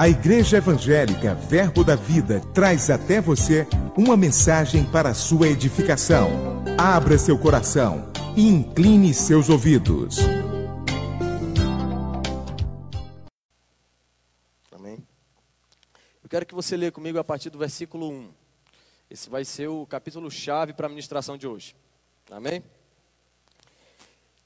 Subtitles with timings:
[0.00, 3.66] A Igreja Evangélica Verbo da Vida traz até você
[3.96, 6.30] uma mensagem para a sua edificação.
[6.78, 10.18] Abra seu coração e incline seus ouvidos.
[14.70, 15.04] Amém.
[16.22, 18.30] Eu quero que você leia comigo a partir do versículo 1.
[19.10, 21.74] Esse vai ser o capítulo chave para a ministração de hoje.
[22.30, 22.62] Amém?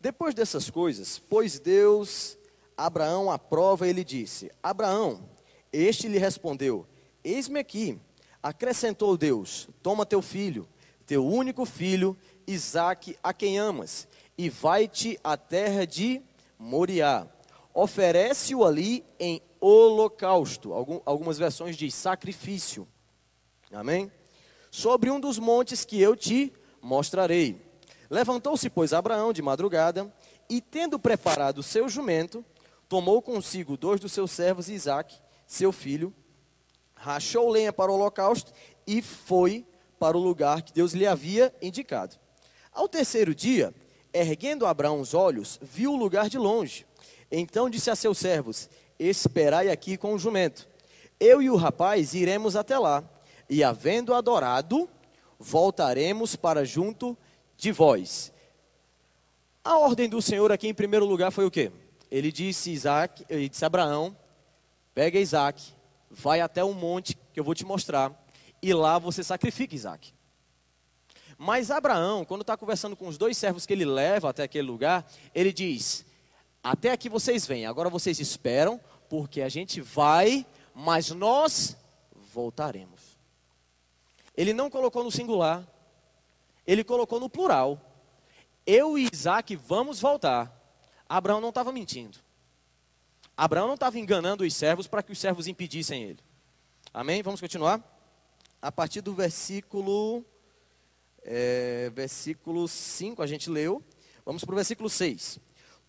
[0.00, 2.38] Depois dessas coisas, pois Deus
[2.74, 5.28] Abraão à prova, ele disse: Abraão,
[5.72, 6.86] este lhe respondeu:
[7.24, 7.98] Eis-me aqui.
[8.42, 10.68] Acrescentou Deus: Toma teu filho,
[11.06, 16.20] teu único filho, Isaque, a quem amas, e vai-te à terra de
[16.58, 17.26] Moriá.
[17.72, 20.74] Oferece-o ali em holocausto.
[21.06, 22.86] algumas versões diz sacrifício.
[23.72, 24.12] Amém?
[24.70, 26.52] Sobre um dos montes que eu te
[26.82, 27.60] mostrarei.
[28.10, 30.12] Levantou-se, pois, Abraão de madrugada,
[30.50, 32.44] e tendo preparado o seu jumento,
[32.88, 35.18] tomou consigo dois dos seus servos, Isaque
[35.52, 36.14] seu filho,
[36.94, 38.52] rachou lenha para o holocausto
[38.86, 39.66] e foi
[39.98, 42.16] para o lugar que Deus lhe havia indicado.
[42.72, 43.74] Ao terceiro dia,
[44.14, 46.86] erguendo Abraão os olhos, viu o lugar de longe.
[47.30, 50.66] Então disse a seus servos: Esperai aqui com o jumento.
[51.20, 53.04] Eu e o rapaz iremos até lá,
[53.48, 54.88] e havendo adorado,
[55.38, 57.16] voltaremos para junto
[57.58, 58.32] de vós.
[59.62, 61.70] A ordem do Senhor aqui em primeiro lugar foi o quê?
[62.10, 64.16] Ele disse Isaac, ele disse Abraão
[64.94, 65.72] Pega Isaac,
[66.10, 68.12] vai até um monte que eu vou te mostrar,
[68.62, 70.12] e lá você sacrifica Isaac.
[71.38, 75.10] Mas Abraão, quando está conversando com os dois servos que ele leva até aquele lugar,
[75.34, 76.04] ele diz:
[76.62, 81.76] Até aqui vocês vêm, agora vocês esperam, porque a gente vai, mas nós
[82.32, 83.18] voltaremos.
[84.36, 85.66] Ele não colocou no singular,
[86.66, 87.80] ele colocou no plural.
[88.64, 90.56] Eu e Isaac vamos voltar.
[91.08, 92.18] Abraão não estava mentindo.
[93.36, 96.20] Abraão não estava enganando os servos para que os servos impedissem ele.
[96.92, 97.22] Amém?
[97.22, 97.82] Vamos continuar?
[98.60, 100.24] A partir do versículo,
[101.22, 103.82] é, versículo 5, a gente leu.
[104.24, 105.38] Vamos para o versículo 6.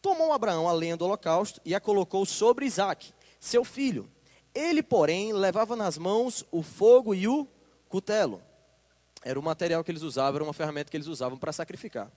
[0.02, 4.10] Tomou Abraão a lenha do holocausto e a colocou sobre Isaac, seu filho.
[4.54, 7.48] Ele, porém, levava nas mãos o fogo e o
[7.90, 8.42] cutelo.
[9.24, 12.12] Era o material que eles usavam, era uma ferramenta que eles usavam para sacrificar.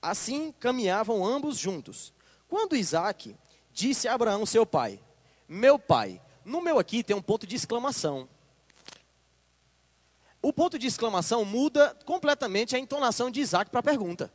[0.00, 2.12] Assim caminhavam ambos juntos.
[2.48, 3.34] Quando Isaac
[3.72, 5.00] Disse a Abraão, seu pai:
[5.48, 6.20] Meu pai.
[6.44, 8.28] No meu aqui tem um ponto de exclamação.
[10.40, 14.32] O ponto de exclamação muda completamente a entonação de Isaac para a pergunta.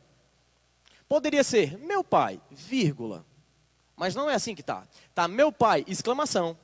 [1.06, 3.26] Poderia ser meu pai, vírgula.
[3.94, 4.86] Mas não é assim que está.
[5.10, 6.56] Está meu pai, exclamação.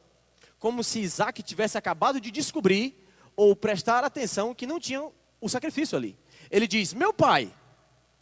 [0.59, 2.97] Como se Isaac tivesse acabado de descobrir
[3.37, 6.17] ou prestar atenção que não tinha o sacrifício ali.
[6.51, 7.53] Ele diz: Meu pai.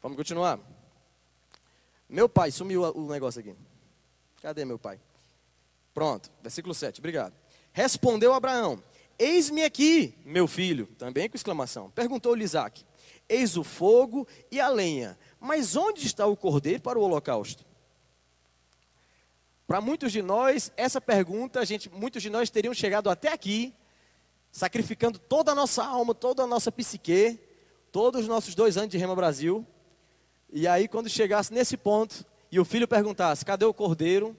[0.02, 0.58] Vamos continuar?
[2.08, 3.54] Meu pai, sumiu o negócio aqui.
[4.42, 4.98] Cadê meu pai?
[5.94, 7.32] Pronto, versículo 7, obrigado.
[7.72, 8.82] Respondeu Abraão:
[9.16, 11.90] Eis-me aqui, meu filho, também com exclamação.
[11.92, 12.84] Perguntou-lhe Isaac:
[13.28, 17.64] Eis o fogo e a lenha, mas onde está o cordeiro para o holocausto?
[19.64, 23.72] Para muitos de nós, essa pergunta, a gente, muitos de nós teriam chegado até aqui,
[24.50, 27.38] sacrificando toda a nossa alma, toda a nossa psique,
[27.92, 29.64] todos os nossos dois anos de Rema Brasil.
[30.52, 34.36] E aí, quando chegasse nesse ponto, e o filho perguntasse: cadê o cordeiro?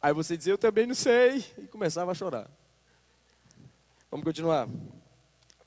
[0.00, 1.44] Aí você dizia: eu também não sei.
[1.58, 2.50] E começava a chorar.
[4.10, 4.66] Vamos continuar.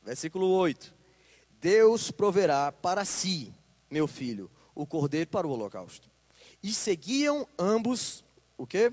[0.03, 0.91] Versículo 8:
[1.61, 3.53] Deus proverá para si,
[3.91, 6.09] meu filho, o cordeiro para o holocausto.
[6.63, 8.23] E seguiam ambos,
[8.57, 8.91] o que?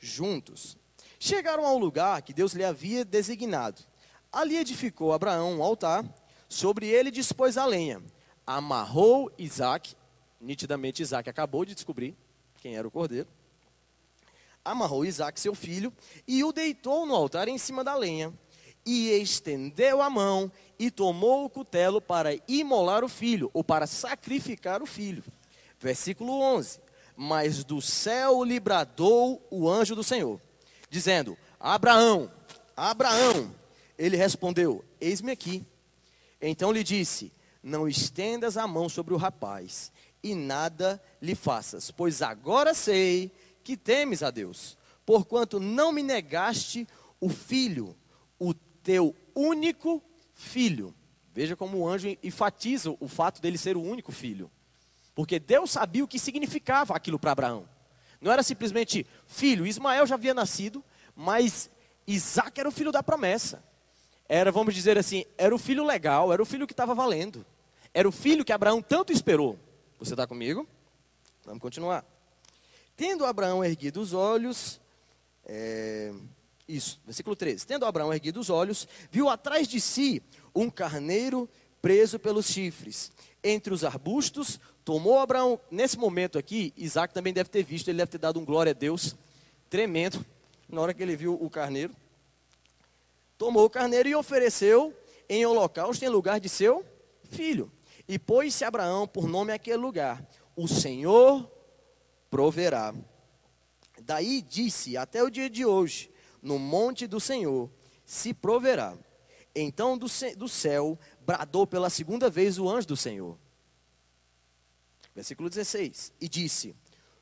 [0.00, 0.76] Juntos.
[1.20, 3.80] Chegaram ao lugar que Deus lhe havia designado.
[4.32, 6.04] Ali edificou Abraão um altar,
[6.48, 8.02] sobre ele dispôs a lenha,
[8.44, 9.94] amarrou Isaac
[10.42, 12.16] Nitidamente Isaac acabou de descobrir
[12.60, 13.28] quem era o cordeiro.
[14.64, 15.92] Amarrou Isaac, seu filho,
[16.26, 18.32] e o deitou no altar em cima da lenha.
[18.84, 24.82] E estendeu a mão e tomou o cutelo para imolar o filho, ou para sacrificar
[24.82, 25.22] o filho.
[25.78, 26.80] Versículo 11:
[27.16, 30.40] Mas do céu lhe bradou o anjo do Senhor,
[30.90, 32.28] dizendo: Abraão,
[32.76, 33.54] Abraão.
[33.96, 35.64] Ele respondeu: Eis-me aqui.
[36.40, 39.92] Então lhe disse: Não estendas a mão sobre o rapaz,
[40.22, 43.32] e nada lhe faças, pois agora sei
[43.64, 46.86] que temes a Deus, porquanto não me negaste
[47.20, 47.96] o filho,
[48.38, 50.02] o teu único
[50.34, 50.94] filho.
[51.32, 54.50] Veja como o anjo enfatiza o fato dele ser o único filho.
[55.14, 57.68] Porque Deus sabia o que significava aquilo para Abraão.
[58.20, 60.84] Não era simplesmente filho, Ismael já havia nascido,
[61.14, 61.70] mas
[62.06, 63.62] Isaac era o filho da promessa.
[64.28, 67.44] Era, vamos dizer assim, era o filho legal, era o filho que estava valendo.
[67.92, 69.58] Era o filho que Abraão tanto esperou.
[70.02, 70.66] Você está comigo?
[71.44, 72.04] Vamos continuar.
[72.96, 74.80] Tendo Abraão erguido os olhos,
[75.46, 76.12] é,
[76.66, 77.64] Isso, versículo 13.
[77.64, 80.20] Tendo Abraão erguido os olhos, viu atrás de si
[80.52, 81.48] um carneiro
[81.80, 83.12] preso pelos chifres.
[83.44, 88.10] Entre os arbustos, tomou Abraão, nesse momento aqui, Isaac também deve ter visto, ele deve
[88.10, 89.14] ter dado um glória a Deus
[89.70, 90.26] tremendo,
[90.68, 91.94] na hora que ele viu o carneiro.
[93.38, 94.92] Tomou o carneiro e ofereceu
[95.28, 96.84] em holocausto em lugar de seu
[97.30, 97.70] filho.
[98.08, 100.26] E pôs-se Abraão por nome aquele lugar:
[100.56, 101.50] O Senhor
[102.30, 102.94] proverá.
[104.02, 106.10] Daí disse: Até o dia de hoje,
[106.40, 107.70] no monte do Senhor
[108.04, 108.96] se proverá.
[109.54, 110.06] Então do,
[110.36, 113.38] do céu bradou pela segunda vez o anjo do Senhor.
[115.14, 116.74] Versículo 16: E disse: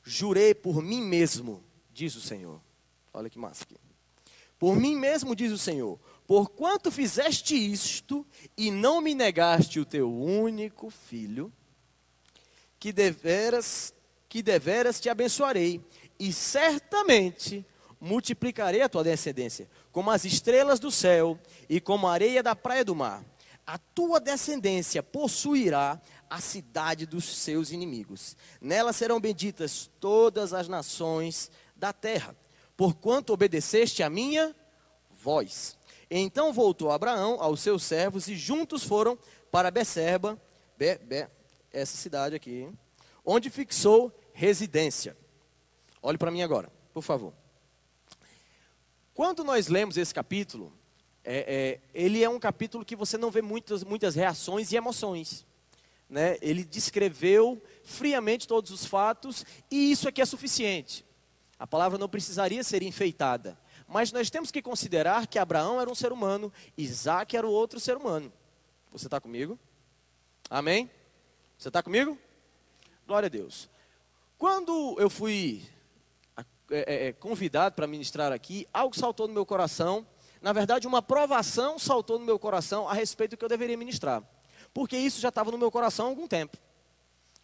[0.02, 1.62] Jurei por mim mesmo,
[1.92, 2.60] diz o Senhor.
[3.12, 3.76] Olha que massa aqui.
[4.60, 10.14] Por mim mesmo, diz o Senhor, porquanto fizeste isto e não me negaste o teu
[10.14, 11.50] único filho,
[12.78, 13.94] que deveras,
[14.28, 15.82] que deveras te abençoarei,
[16.18, 17.64] e certamente
[17.98, 22.84] multiplicarei a tua descendência, como as estrelas do céu e como a areia da praia
[22.84, 23.24] do mar.
[23.66, 25.98] A tua descendência possuirá
[26.28, 28.36] a cidade dos seus inimigos.
[28.60, 32.36] Nela serão benditas todas as nações da terra
[32.80, 34.56] porquanto obedeceste a minha
[35.10, 35.76] voz.
[36.10, 39.18] Então voltou Abraão aos seus servos e juntos foram
[39.50, 40.40] para Becerba,
[40.78, 41.28] Be, Be,
[41.70, 42.70] essa cidade aqui,
[43.22, 45.14] onde fixou residência.
[46.00, 47.34] Olhe para mim agora, por favor.
[49.12, 50.72] Quando nós lemos esse capítulo,
[51.22, 55.46] é, é, ele é um capítulo que você não vê muitas, muitas reações e emoções.
[56.08, 56.38] Né?
[56.40, 61.04] Ele descreveu friamente todos os fatos e isso aqui é suficiente.
[61.60, 63.56] A palavra não precisaria ser enfeitada.
[63.86, 67.98] Mas nós temos que considerar que Abraão era um ser humano, Isaac era outro ser
[67.98, 68.32] humano.
[68.90, 69.58] Você está comigo?
[70.48, 70.90] Amém?
[71.58, 72.16] Você está comigo?
[73.06, 73.68] Glória a Deus.
[74.38, 75.62] Quando eu fui
[76.38, 80.06] é, é, é, convidado para ministrar aqui, algo saltou no meu coração.
[80.40, 84.22] Na verdade, uma provação saltou no meu coração a respeito do que eu deveria ministrar.
[84.72, 86.56] Porque isso já estava no meu coração há algum tempo.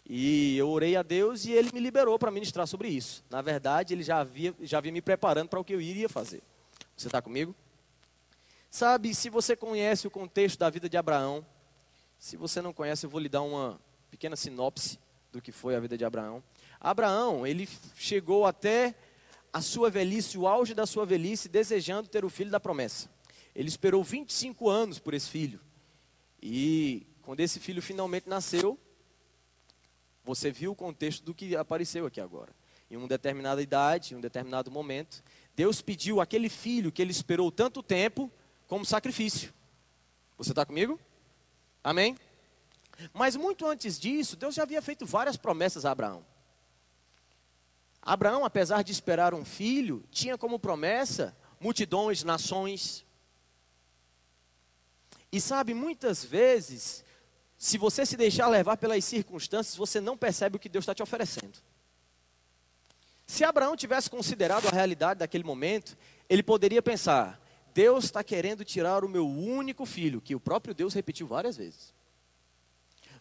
[0.08, 3.24] E eu orei a Deus e ele me liberou para ministrar sobre isso.
[3.28, 6.42] Na verdade, ele já havia, já havia me preparando para o que eu iria fazer.
[6.96, 7.54] Você está comigo?
[8.70, 11.44] Sabe, se você conhece o contexto da vida de Abraão,
[12.18, 13.80] se você não conhece, eu vou lhe dar uma
[14.10, 14.98] pequena sinopse
[15.32, 16.42] do que foi a vida de Abraão.
[16.80, 18.94] Abraão, ele chegou até
[19.52, 23.10] a sua velhice, o auge da sua velhice, desejando ter o filho da promessa.
[23.54, 25.60] Ele esperou 25 anos por esse filho.
[26.40, 28.78] E quando esse filho finalmente nasceu,
[30.26, 32.52] você viu o contexto do que apareceu aqui agora.
[32.90, 35.22] Em uma determinada idade, em um determinado momento,
[35.54, 38.30] Deus pediu aquele filho que ele esperou tanto tempo
[38.66, 39.54] como sacrifício.
[40.36, 40.98] Você está comigo?
[41.82, 42.16] Amém?
[43.14, 46.26] Mas muito antes disso, Deus já havia feito várias promessas a Abraão.
[48.02, 53.04] Abraão, apesar de esperar um filho, tinha como promessa multidões, nações.
[55.30, 57.04] E sabe, muitas vezes
[57.58, 61.02] se você se deixar levar pelas circunstâncias, você não percebe o que Deus está te
[61.02, 61.58] oferecendo.
[63.26, 65.96] Se Abraão tivesse considerado a realidade daquele momento,
[66.28, 67.40] ele poderia pensar:
[67.72, 71.94] Deus está querendo tirar o meu único filho, que o próprio Deus repetiu várias vezes.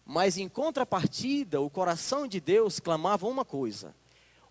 [0.04, 3.94] Mas em contrapartida, o coração de Deus clamava uma coisa: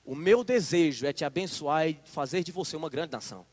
[0.04, 3.46] O meu desejo é te abençoar e fazer de você uma grande nação.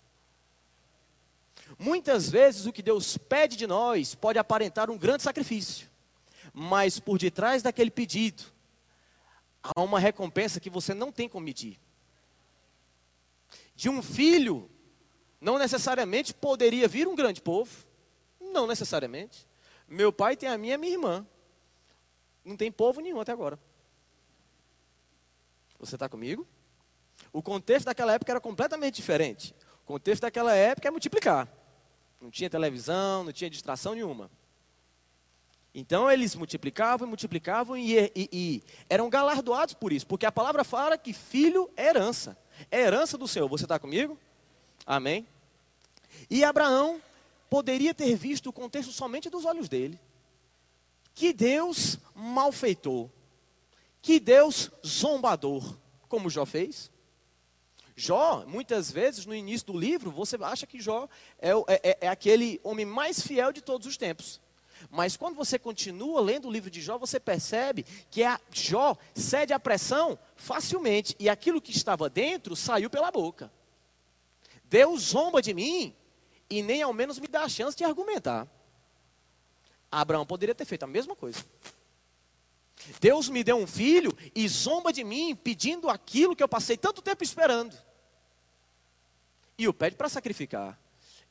[1.79, 5.92] Muitas vezes o que Deus pede de nós pode aparentar um grande sacrifício
[6.52, 8.44] mas por detrás daquele pedido
[9.62, 11.80] há uma recompensa que você não tem como medir.
[13.74, 14.70] De um filho,
[15.40, 17.86] não necessariamente poderia vir um grande povo,
[18.40, 19.46] não necessariamente.
[19.88, 21.26] Meu pai tem a minha e a minha irmã,
[22.44, 23.58] não tem povo nenhum até agora.
[25.78, 26.46] Você está comigo?
[27.32, 29.54] O contexto daquela época era completamente diferente.
[29.84, 31.48] O contexto daquela época é multiplicar.
[32.20, 34.30] Não tinha televisão, não tinha distração nenhuma.
[35.74, 40.64] Então eles multiplicavam e multiplicavam e, e, e, eram galardoados por isso, porque a palavra
[40.64, 42.36] fala que filho é herança,
[42.70, 43.48] é herança do Senhor.
[43.48, 44.19] Você está comigo?
[44.84, 45.26] Amém?
[46.29, 47.00] E Abraão
[47.48, 49.98] poderia ter visto o contexto somente dos olhos dele.
[51.14, 53.08] Que Deus malfeitor,
[54.00, 55.76] que Deus zombador,
[56.08, 56.91] como Jó fez.
[57.94, 62.60] Jó, muitas vezes no início do livro, você acha que Jó é, é, é aquele
[62.62, 64.41] homem mais fiel de todos os tempos.
[64.91, 69.53] Mas quando você continua lendo o livro de Jó, você percebe que a Jó cede
[69.53, 71.17] à pressão facilmente.
[71.19, 73.53] E aquilo que estava dentro saiu pela boca.
[74.65, 75.94] Deus zomba de mim
[76.48, 78.46] e nem ao menos me dá a chance de argumentar.
[79.91, 81.44] Abraão poderia ter feito a mesma coisa.
[83.01, 87.01] Deus me deu um filho e zomba de mim pedindo aquilo que eu passei tanto
[87.03, 87.77] tempo esperando.
[89.56, 90.79] e o pede para sacrificar.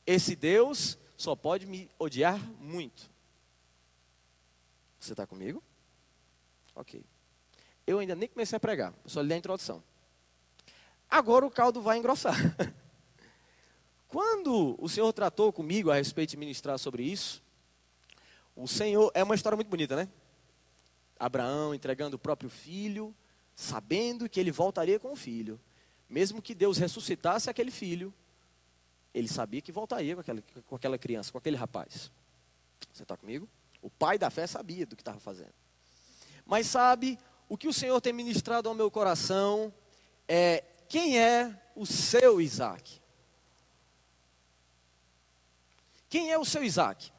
[0.06, 3.11] Esse Deus só pode me odiar muito.
[5.02, 5.60] Você está comigo?
[6.76, 7.04] Ok.
[7.84, 9.82] Eu ainda nem comecei a pregar, só li a introdução.
[11.10, 12.36] Agora o caldo vai engrossar.
[14.06, 17.42] Quando o Senhor tratou comigo a respeito de ministrar sobre isso,
[18.54, 20.08] o Senhor, é uma história muito bonita, né?
[21.18, 23.12] Abraão entregando o próprio filho,
[23.56, 25.60] sabendo que ele voltaria com o filho.
[26.08, 28.14] Mesmo que Deus ressuscitasse aquele filho,
[29.12, 32.12] ele sabia que voltaria com aquela, com aquela criança, com aquele rapaz.
[32.92, 33.48] Você está comigo?
[33.82, 35.52] O pai da fé sabia do que estava fazendo.
[36.46, 39.74] Mas sabe, o que o Senhor tem ministrado ao meu coração
[40.26, 43.02] é quem é o seu Isaac?
[46.08, 47.12] Quem é o seu Isaac?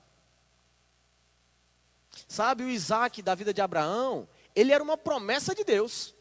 [2.27, 6.15] Sabe, o Isaac da vida de Abraão, ele era uma promessa de Deus.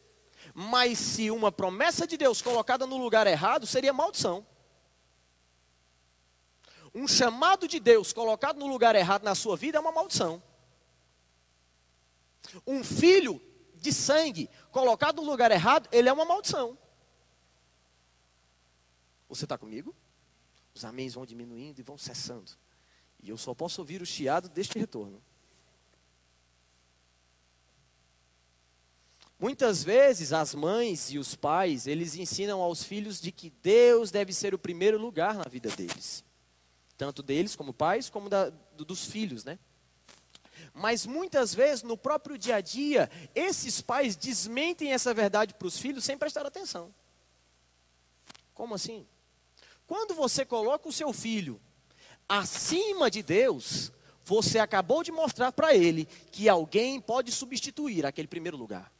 [0.53, 4.45] Mas se uma promessa de Deus colocada no lugar errado, seria maldição.
[6.93, 10.41] Um chamado de Deus colocado no lugar errado na sua vida é uma maldição.
[12.67, 13.41] Um filho
[13.75, 16.77] de sangue colocado no lugar errado, ele é uma maldição.
[19.27, 19.95] Você está comigo?
[20.75, 22.51] Os améns vão diminuindo e vão cessando.
[23.21, 25.21] E eu só posso ouvir o chiado deste retorno.
[29.39, 34.31] Muitas vezes as mães e os pais, eles ensinam aos filhos de que Deus deve
[34.31, 36.23] ser o primeiro lugar na vida deles.
[36.97, 39.57] Tanto deles como pais, como da, dos filhos, né?
[40.73, 45.77] Mas muitas vezes, no próprio dia a dia, esses pais desmentem essa verdade para os
[45.77, 46.93] filhos sem prestar atenção.
[48.53, 49.05] Como assim?
[49.85, 51.61] Quando você coloca o seu filho
[52.27, 53.91] acima de Deus,
[54.23, 58.91] você acabou de mostrar para ele que alguém pode substituir aquele primeiro lugar.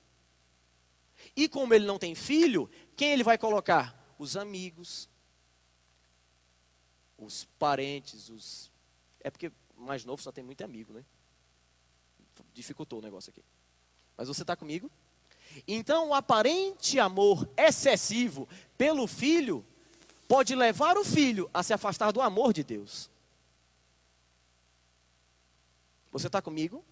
[1.35, 4.00] E como ele não tem filho, quem ele vai colocar?
[4.19, 5.09] Os amigos,
[7.24, 8.72] os parentes, os.
[9.20, 11.03] É porque mais novo só tem muito amigo, né?
[12.53, 13.44] Dificultou o negócio aqui.
[14.18, 14.89] Mas você está comigo?
[15.68, 19.65] Então, o aparente amor excessivo pelo filho
[20.27, 23.10] pode levar o filho a se afastar do amor de Deus.
[26.12, 26.84] Você está comigo?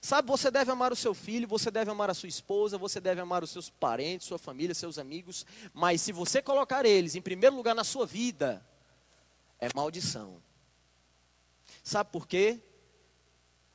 [0.00, 3.20] Sabe, você deve amar o seu filho, você deve amar a sua esposa, você deve
[3.20, 7.56] amar os seus parentes, sua família, seus amigos, mas se você colocar eles em primeiro
[7.56, 8.64] lugar na sua vida,
[9.58, 10.42] é maldição.
[11.82, 12.60] Sabe por quê?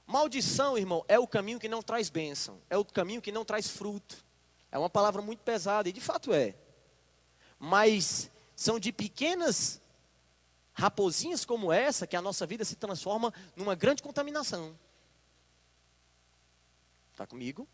[0.06, 3.68] Maldição, irmão, é o caminho que não traz bênção, é o caminho que não traz
[3.68, 4.26] fruto.
[4.72, 6.56] É uma palavra muito pesada, e de fato é.
[7.60, 9.82] Mas são de pequenas
[10.74, 14.78] raposinhas como essa que a nossa vida se transforma numa grande contaminação.
[17.12, 17.68] Está comigo?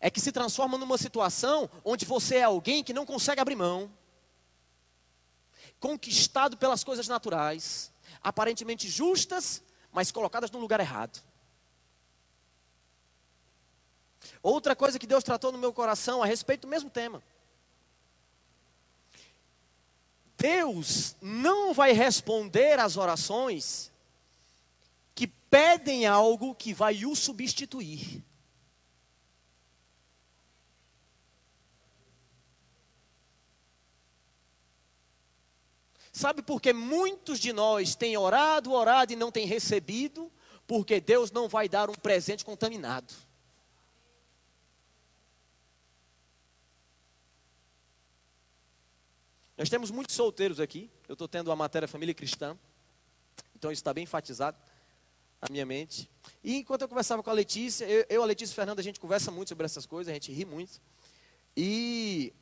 [0.00, 3.90] É que se transforma numa situação onde você é alguém que não consegue abrir mão,
[5.86, 9.62] conquistado pelas coisas naturais, aparentemente justas,
[9.92, 11.22] mas colocadas no lugar errado.
[14.42, 17.22] Outra coisa que Deus tratou no meu coração a respeito do mesmo tema.
[20.36, 23.90] Deus não vai responder às orações
[25.56, 28.22] pedem algo que vai o substituir.
[36.16, 40.32] Sabe por que muitos de nós têm orado, orado e não têm recebido?
[40.66, 43.12] Porque Deus não vai dar um presente contaminado.
[49.58, 50.90] Nós temos muitos solteiros aqui.
[51.06, 52.56] Eu estou tendo a matéria Família Cristã.
[53.54, 54.56] Então isso está bem enfatizado
[55.42, 56.08] na minha mente.
[56.42, 58.84] E enquanto eu conversava com a Letícia, eu, eu a Letícia e a Fernanda, a
[58.84, 60.80] gente conversa muito sobre essas coisas, a gente ri muito.
[61.54, 62.32] E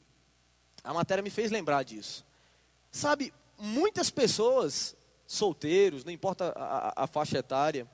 [0.84, 2.24] a matéria me fez lembrar disso.
[2.92, 4.96] Sabe, muitas pessoas,
[5.26, 7.88] solteiros, não importa a, a, a faixa etária,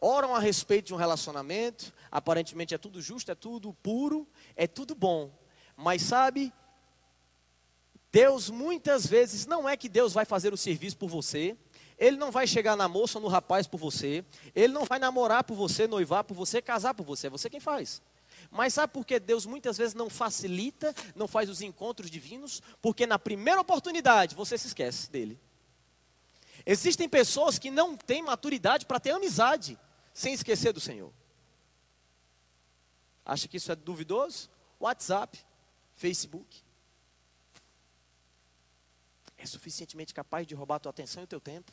[0.00, 4.94] oram a respeito de um relacionamento, aparentemente é tudo justo, é tudo puro, é tudo
[4.94, 5.30] bom.
[5.76, 6.52] Mas sabe,
[8.10, 11.56] Deus muitas vezes não é que Deus vai fazer o serviço por você,
[11.98, 14.24] ele não vai chegar na moça ou no rapaz por você.
[14.54, 17.26] Ele não vai namorar por você, noivar por você, casar por você.
[17.26, 18.00] É você quem faz.
[18.50, 22.62] Mas sabe por que Deus muitas vezes não facilita, não faz os encontros divinos?
[22.80, 25.38] Porque na primeira oportunidade você se esquece dele.
[26.64, 29.78] Existem pessoas que não têm maturidade para ter amizade
[30.12, 31.12] sem esquecer do Senhor.
[33.24, 34.50] Acha que isso é duvidoso?
[34.80, 35.38] WhatsApp,
[35.94, 36.62] Facebook.
[39.36, 41.72] É suficientemente capaz de roubar a tua atenção e o teu tempo.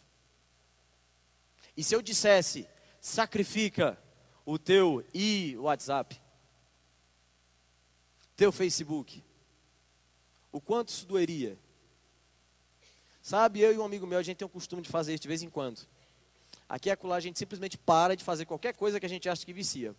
[1.75, 2.67] E se eu dissesse,
[2.99, 3.97] sacrifica
[4.45, 6.21] o teu e WhatsApp,
[8.35, 9.23] teu Facebook,
[10.51, 11.57] o quanto isso doeria
[13.25, 15.27] Sabe, eu e um amigo meu, a gente tem o costume de fazer isso de
[15.27, 15.81] vez em quando.
[16.69, 19.43] Aqui e acolá a gente simplesmente para de fazer qualquer coisa que a gente acha
[19.43, 19.95] que vicia.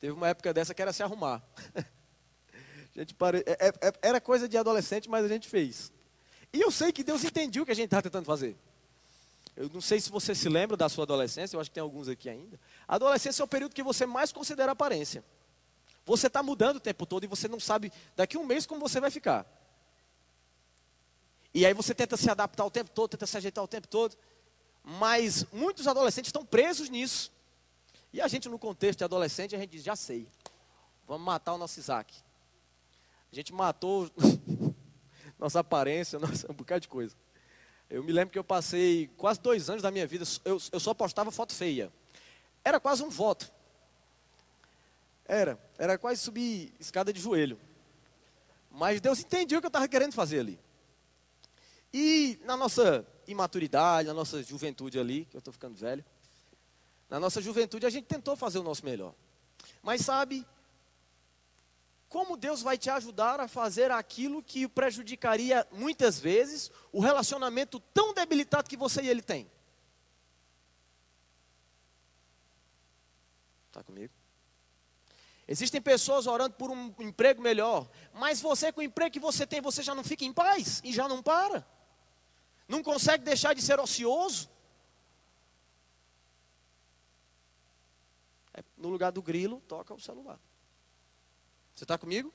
[0.00, 1.40] Teve uma época dessa que era se arrumar.
[1.76, 3.44] a gente pare...
[3.46, 5.92] É, é, é, era coisa de adolescente, mas a gente fez.
[6.52, 8.56] E eu sei que Deus entendia o que a gente estava tentando fazer.
[9.56, 12.08] Eu não sei se você se lembra da sua adolescência, eu acho que tem alguns
[12.08, 12.58] aqui ainda.
[12.88, 15.22] A adolescência é o período que você mais considera aparência.
[16.04, 18.80] Você está mudando o tempo todo e você não sabe daqui a um mês como
[18.80, 19.46] você vai ficar.
[21.54, 24.16] E aí você tenta se adaptar o tempo todo, tenta se ajeitar o tempo todo.
[24.82, 27.30] Mas muitos adolescentes estão presos nisso.
[28.12, 30.26] E a gente, no contexto de adolescente, a gente diz: já sei,
[31.06, 32.14] vamos matar o nosso Isaac.
[33.30, 34.10] A gente matou
[35.38, 37.14] nossa aparência, nossa, um bocado de coisa.
[37.88, 40.94] Eu me lembro que eu passei quase dois anos da minha vida, eu, eu só
[40.94, 41.92] postava foto feia.
[42.64, 43.52] Era quase um voto.
[45.24, 47.58] Era, era quase subir escada de joelho.
[48.70, 50.58] Mas Deus entendia o que eu estava querendo fazer ali.
[51.92, 56.04] E na nossa imaturidade, na nossa juventude ali, que eu estou ficando velho,
[57.08, 59.14] na nossa juventude a gente tentou fazer o nosso melhor.
[59.82, 60.46] Mas sabe,
[62.08, 68.14] como Deus vai te ajudar a fazer aquilo que prejudicaria muitas vezes o relacionamento tão
[68.14, 69.50] debilitado que você e ele tem?
[73.68, 74.21] Está comigo?
[75.46, 79.60] Existem pessoas orando por um emprego melhor, mas você com o emprego que você tem,
[79.60, 81.66] você já não fica em paz e já não para.
[82.68, 84.48] Não consegue deixar de ser ocioso.
[88.54, 90.38] É, no lugar do grilo, toca o celular.
[91.74, 92.32] Você está comigo?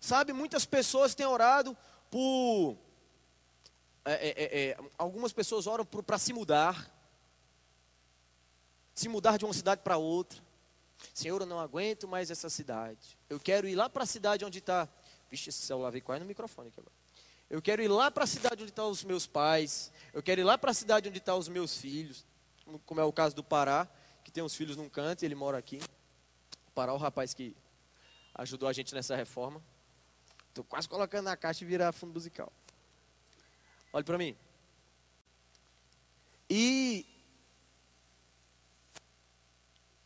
[0.00, 1.76] Sabe, muitas pessoas têm orado
[2.10, 2.76] por.
[4.04, 6.97] É, é, é, é algumas pessoas oram para se mudar.
[8.98, 10.42] Se mudar de uma cidade para outra.
[11.14, 13.16] Senhor, eu não aguento mais essa cidade.
[13.30, 14.88] Eu quero ir lá para a cidade onde está.
[15.30, 16.92] Vixe, esse celular veio quase no microfone aqui agora.
[17.48, 19.92] Eu quero ir lá para a cidade onde estão os meus pais.
[20.12, 22.26] Eu quero ir lá para a cidade onde estão os meus filhos.
[22.84, 23.86] Como é o caso do Pará,
[24.24, 25.80] que tem os filhos num canto e ele mora aqui.
[26.66, 27.54] O Pará, o rapaz que
[28.34, 29.62] ajudou a gente nessa reforma.
[30.48, 32.52] Estou quase colocando na caixa e virar fundo musical.
[33.92, 34.36] Olhe para mim.
[36.50, 37.06] E.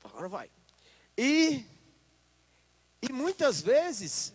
[0.05, 0.51] Agora vai.
[1.17, 1.65] E.
[3.03, 4.33] E muitas vezes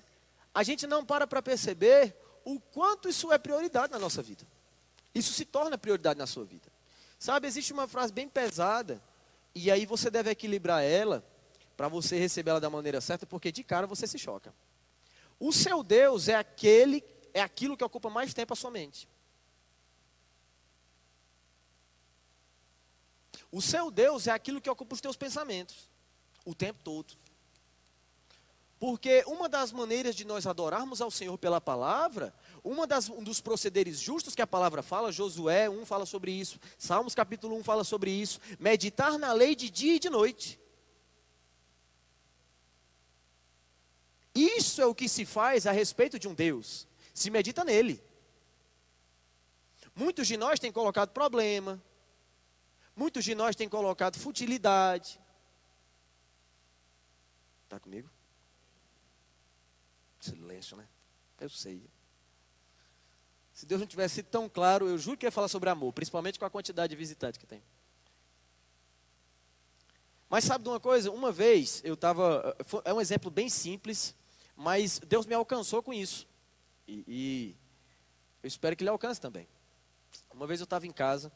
[0.54, 4.46] a gente não para para perceber o quanto isso é prioridade na nossa vida.
[5.14, 6.68] Isso se torna prioridade na sua vida.
[7.20, 9.02] Sabe, existe uma frase bem pesada,
[9.56, 11.26] e aí você deve equilibrar ela
[11.76, 14.54] para você receber ela da maneira certa, porque de cara você se choca.
[15.40, 17.04] O seu Deus é aquele,
[17.34, 19.08] é aquilo que ocupa mais tempo a sua mente.
[23.58, 25.90] O seu Deus é aquilo que ocupa os teus pensamentos
[26.46, 27.16] o tempo todo.
[28.80, 32.32] Porque uma das maneiras de nós adorarmos ao Senhor pela palavra,
[32.64, 36.60] uma das, um dos procederes justos que a palavra fala, Josué 1 fala sobre isso,
[36.78, 40.60] Salmos capítulo 1 fala sobre isso, meditar na lei de dia e de noite.
[44.36, 48.04] Isso é o que se faz a respeito de um Deus, se medita nele.
[49.96, 51.82] Muitos de nós têm colocado problema,
[52.98, 55.20] muitos de nós têm colocado futilidade.
[57.64, 58.10] Está comigo?
[60.20, 60.88] Silêncio, né?
[61.40, 61.88] Eu sei.
[63.54, 66.40] Se Deus não tivesse sido tão claro, eu juro que ia falar sobre amor, principalmente
[66.40, 67.64] com a quantidade de visitantes que tem.
[70.30, 71.12] Mas sabe de uma coisa?
[71.12, 72.56] Uma vez eu estava.
[72.84, 74.16] É um exemplo bem simples,
[74.56, 76.28] mas Deus me alcançou com isso.
[76.88, 77.56] E, e
[78.44, 79.48] eu espero que Ele alcance também.
[80.34, 81.32] Uma vez eu estava em casa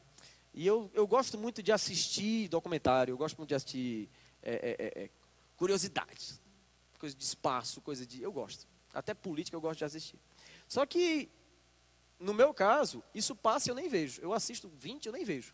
[0.53, 4.09] e eu, eu gosto muito de assistir documentário, eu gosto muito de assistir
[4.43, 5.09] é, é, é, é
[5.55, 6.41] curiosidades,
[6.99, 8.21] coisa de espaço, coisa de.
[8.21, 8.67] Eu gosto.
[8.93, 10.19] Até política eu gosto de assistir.
[10.67, 11.29] Só que,
[12.19, 14.21] no meu caso, isso passa e eu nem vejo.
[14.21, 15.53] Eu assisto 20 eu nem vejo.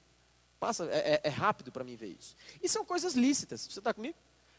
[0.60, 2.36] Passa, é, é, é rápido para mim ver isso.
[2.62, 3.68] E são coisas lícitas.
[3.68, 4.18] Você está comigo?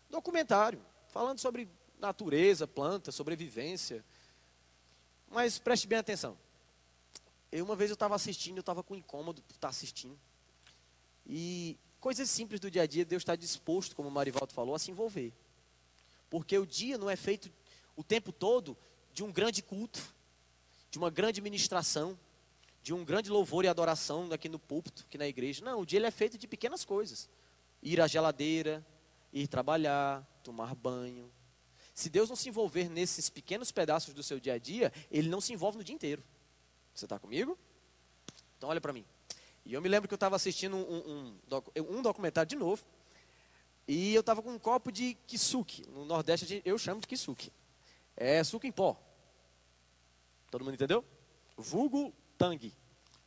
[0.09, 4.05] Documentário, falando sobre natureza, planta, sobrevivência.
[5.29, 6.39] Mas preste bem atenção.
[7.51, 10.19] Eu, uma vez eu estava assistindo, eu estava com incômodo por estar assistindo.
[11.29, 14.79] E coisas simples do dia a dia, Deus está disposto, como o Marivaldo falou, a
[14.79, 15.33] se envolver.
[16.31, 17.51] Porque o dia não é feito
[17.95, 18.77] o tempo todo
[19.13, 20.15] de um grande culto,
[20.91, 22.19] de uma grande ministração,
[22.83, 25.65] de um grande louvor e adoração aqui no púlpito, aqui na igreja.
[25.65, 27.29] Não, o dia ele é feito de pequenas coisas.
[27.83, 28.87] Ir à geladeira,
[29.33, 31.31] ir trabalhar, tomar banho.
[31.95, 35.41] Se Deus não se envolver nesses pequenos pedaços do seu dia a dia, Ele não
[35.41, 36.23] se envolve no dia inteiro.
[36.95, 37.59] Você está comigo?
[38.57, 39.05] Então olha para mim.
[39.69, 41.37] E eu me lembro que eu estava assistindo um,
[41.77, 42.83] um, um, documentário de novo.
[43.87, 45.87] E eu estava com um copo de kisuke.
[45.91, 47.53] No Nordeste eu chamo de kisuke.
[48.17, 48.99] É suco em pó.
[50.51, 51.05] Todo mundo entendeu?
[51.55, 52.73] vulgo Tang.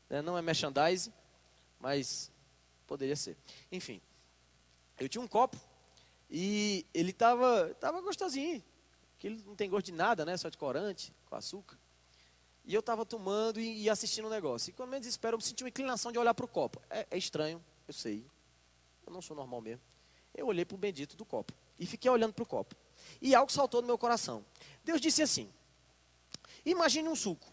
[0.10, 1.14] É, não é merchandise,
[1.80, 2.32] mas
[2.88, 3.38] poderia ser.
[3.72, 4.02] Enfim,
[5.00, 5.58] eu tinha um copo
[6.28, 8.64] e ele tava, tava gostosinho.
[9.20, 10.36] Que ele não tem gosto de nada, né?
[10.38, 11.78] Só de corante, com açúcar.
[12.66, 14.70] E eu estava tomando e, e, assistindo o um negócio.
[14.70, 16.82] E quando me desespero, eu senti uma inclinação de olhar para o copo.
[16.90, 18.26] É, é, estranho, eu sei.
[19.06, 19.82] Eu não sou normal mesmo.
[20.34, 21.54] Eu olhei para o bendito do copo.
[21.80, 22.76] E fiquei olhando para o copo.
[23.22, 24.46] E algo saltou no meu coração.
[24.84, 25.52] Deus disse assim:
[26.66, 27.52] Imagine um suco.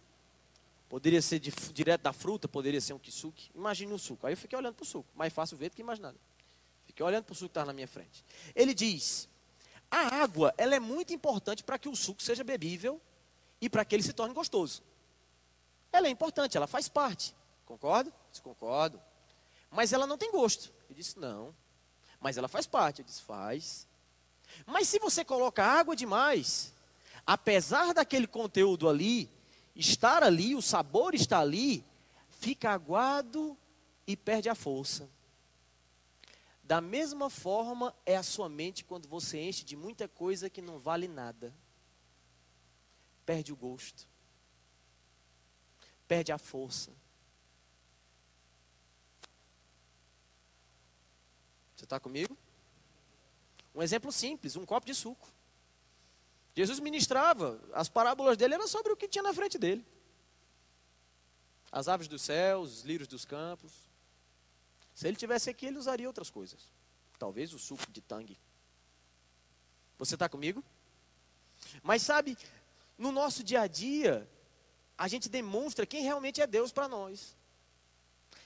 [0.88, 3.50] Poderia ser de, direto da fruta, poderia ser um kisuke.
[3.54, 4.26] Imagine um suco.
[4.26, 5.08] Aí eu fiquei olhando para o suco.
[5.14, 6.14] Mais fácil ver do que imaginar.
[6.86, 8.24] Fiquei olhando para o suco que estava na minha frente.
[8.54, 9.28] Ele diz:
[9.90, 13.00] A água, ela é muito importante para que o suco seja bebível
[13.60, 14.82] e para que ele se torne gostoso.
[15.92, 17.34] Ela é importante, ela faz parte.
[17.64, 18.12] Concordo?
[18.30, 19.00] Disse, concordo.
[19.70, 20.72] Mas ela não tem gosto.
[20.88, 21.54] Eu disse, não.
[22.20, 23.00] Mas ela faz parte.
[23.00, 23.86] Eu disse, faz.
[24.66, 26.72] Mas se você coloca água demais,
[27.26, 29.30] apesar daquele conteúdo ali,
[29.74, 31.84] estar ali, o sabor está ali,
[32.30, 33.56] fica aguado
[34.06, 35.08] e perde a força.
[36.62, 40.78] Da mesma forma é a sua mente quando você enche de muita coisa que não
[40.78, 41.54] vale nada.
[43.24, 44.06] Perde o gosto.
[46.08, 46.90] Perde a força.
[51.76, 52.36] Você está comigo?
[53.74, 55.28] Um exemplo simples, um copo de suco.
[56.56, 59.86] Jesus ministrava, as parábolas dele eram sobre o que tinha na frente dele.
[61.70, 63.70] As aves dos céus, os lírios dos campos.
[64.94, 66.58] Se ele tivesse aqui, ele usaria outras coisas.
[67.18, 68.36] Talvez o suco de tangue.
[69.98, 70.64] Você está comigo?
[71.82, 72.36] Mas sabe,
[72.96, 74.28] no nosso dia a dia,
[74.98, 77.36] a gente demonstra quem realmente é Deus para nós.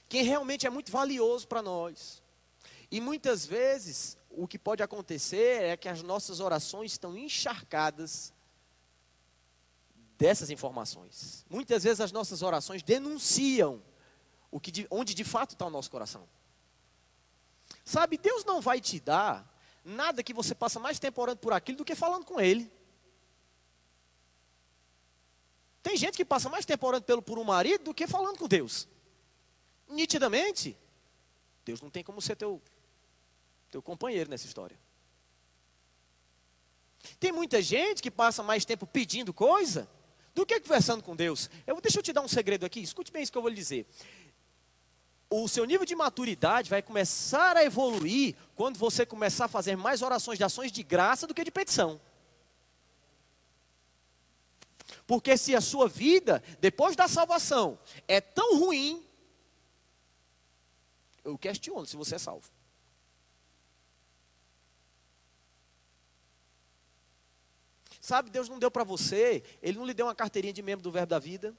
[0.07, 2.21] Quem realmente é muito valioso para nós.
[2.91, 8.31] E muitas vezes o que pode acontecer é que as nossas orações estão encharcadas
[10.15, 11.43] dessas informações.
[11.49, 13.81] Muitas vezes as nossas orações denunciam
[14.51, 16.29] o que de, onde de fato está o nosso coração.
[17.83, 19.51] Sabe, Deus não vai te dar
[19.83, 22.71] nada que você passa mais tempo orando por aquilo do que falando com Ele.
[25.83, 28.47] Tem gente que passa mais tempo orando pelo, por um marido do que falando com
[28.47, 28.87] Deus.
[29.89, 30.75] Nitidamente,
[31.65, 32.61] Deus não tem como ser teu
[33.69, 34.77] teu companheiro nessa história.
[37.19, 39.89] Tem muita gente que passa mais tempo pedindo coisa
[40.33, 41.49] do que conversando com Deus.
[41.65, 43.55] Eu, deixa eu te dar um segredo aqui, escute bem isso que eu vou lhe
[43.55, 43.87] dizer.
[45.27, 50.03] O seu nível de maturidade vai começar a evoluir quando você começar a fazer mais
[50.03, 51.99] orações de ações de graça do que de petição.
[55.05, 59.05] Porque se a sua vida, depois da salvação, é tão ruim,
[61.23, 62.49] eu questiono se você é salvo.
[67.99, 70.91] Sabe, Deus não deu para você, Ele não lhe deu uma carteirinha de membro do
[70.91, 71.55] Verbo da Vida,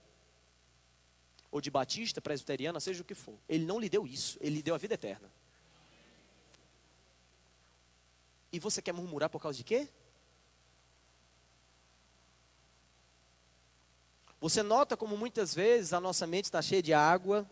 [1.50, 3.38] ou de batista, presbiteriana, seja o que for.
[3.48, 5.30] Ele não lhe deu isso, Ele lhe deu a vida eterna.
[8.52, 9.88] E você quer murmurar por causa de quê?
[14.44, 17.50] Você nota como muitas vezes a nossa mente está cheia de água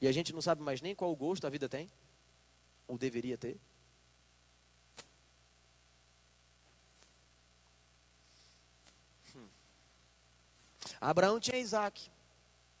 [0.00, 1.90] e a gente não sabe mais nem qual gosto a vida tem,
[2.86, 3.58] ou deveria ter?
[11.00, 12.08] Abraão tinha Isaac,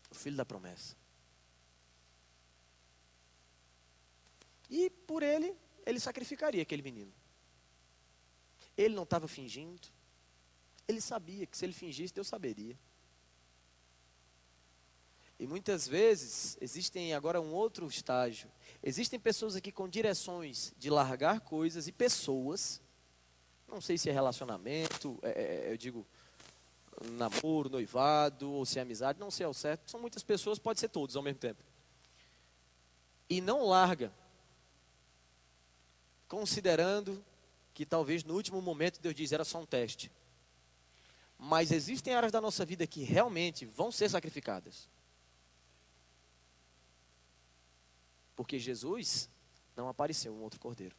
[0.08, 0.94] o filho da promessa.
[4.70, 5.52] E por ele,
[5.84, 7.12] ele sacrificaria aquele menino.
[8.78, 9.88] Ele não estava fingindo.
[10.86, 12.78] Ele sabia que se ele fingisse, Deus saberia.
[15.38, 18.50] E muitas vezes existem agora um outro estágio.
[18.82, 22.80] Existem pessoas aqui com direções de largar coisas e pessoas.
[23.66, 26.06] Não sei se é relacionamento, é, é, é eu digo
[27.12, 29.90] namoro, noivado, ou se é amizade, não sei ao certo.
[29.90, 31.62] São muitas pessoas, pode ser todos ao mesmo tempo.
[33.28, 34.12] E não larga,
[36.28, 37.24] considerando
[37.72, 40.12] que talvez no último momento Deus diz era só um teste.
[41.38, 44.88] Mas existem áreas da nossa vida que realmente vão ser sacrificadas.
[48.34, 49.28] Porque Jesus
[49.76, 50.96] não apareceu um outro cordeiro.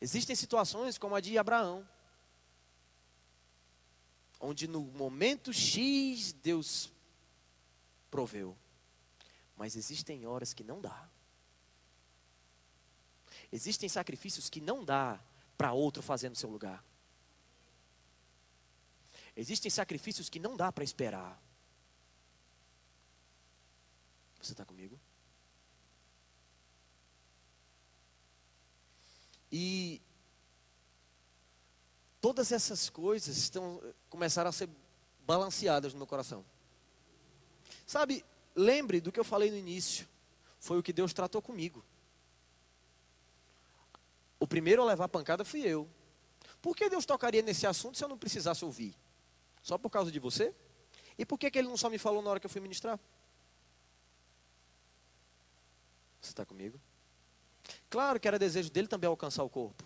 [0.00, 1.88] Existem situações como a de Abraão,
[4.38, 6.92] onde no momento X Deus
[8.10, 8.56] proveu,
[9.56, 11.08] mas existem horas que não dá.
[13.50, 15.18] Existem sacrifícios que não dá
[15.56, 16.84] para outro fazer no seu lugar.
[19.36, 21.40] Existem sacrifícios que não dá para esperar.
[24.40, 24.98] Você está comigo?
[29.50, 30.02] E
[32.20, 34.68] todas essas coisas estão, começaram a ser
[35.26, 36.44] balanceadas no meu coração.
[37.86, 40.08] Sabe, lembre do que eu falei no início.
[40.58, 41.84] Foi o que Deus tratou comigo.
[44.44, 45.88] O primeiro a levar a pancada fui eu.
[46.60, 48.94] Por que Deus tocaria nesse assunto se eu não precisasse ouvir?
[49.62, 50.54] Só por causa de você?
[51.16, 53.00] E por que, que ele não só me falou na hora que eu fui ministrar?
[56.20, 56.78] Você está comigo?
[57.88, 59.82] Claro que era desejo dele também alcançar o corpo.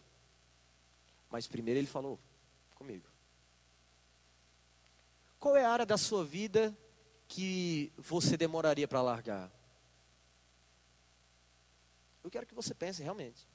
[1.31, 2.18] Mas primeiro ele falou
[2.75, 3.07] comigo.
[5.38, 6.77] Qual é a área da sua vida
[7.29, 9.53] que você demoraria para largar?
[12.25, 13.47] Eu quero que você pense realmente.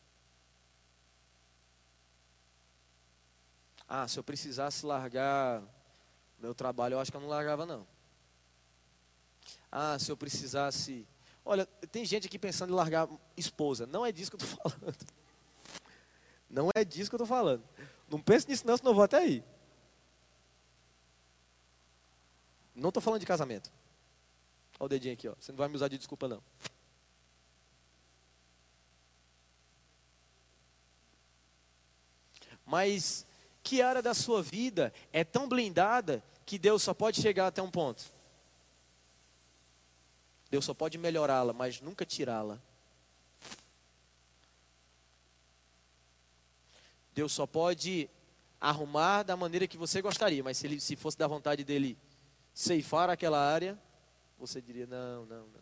[3.95, 5.62] Ah, se eu precisasse largar
[6.39, 7.86] meu trabalho, eu acho que eu não largava não.
[9.71, 11.08] Ah, se eu precisasse.
[11.45, 13.86] Olha, tem gente aqui pensando em largar esposa.
[13.86, 14.97] Não é disso que eu estou falando.
[16.49, 17.63] Não é disso que eu estou falando.
[18.10, 19.43] Não pense nisso não, senão eu vou até aí.
[22.73, 23.71] Não estou falando de casamento.
[24.79, 25.36] Olha o dedinho aqui, ó.
[25.39, 26.41] Você não vai me usar de desculpa, não.
[32.65, 33.27] Mas
[33.63, 37.71] que área da sua vida é tão blindada que Deus só pode chegar até um
[37.71, 38.04] ponto?
[40.52, 42.60] Deus só pode melhorá-la, mas nunca tirá-la.
[47.15, 48.10] Deus só pode
[48.60, 51.97] arrumar da maneira que você gostaria, mas se, ele, se fosse da vontade dele
[52.54, 53.80] ceifar aquela área,
[54.38, 55.62] você diria: não, não, não.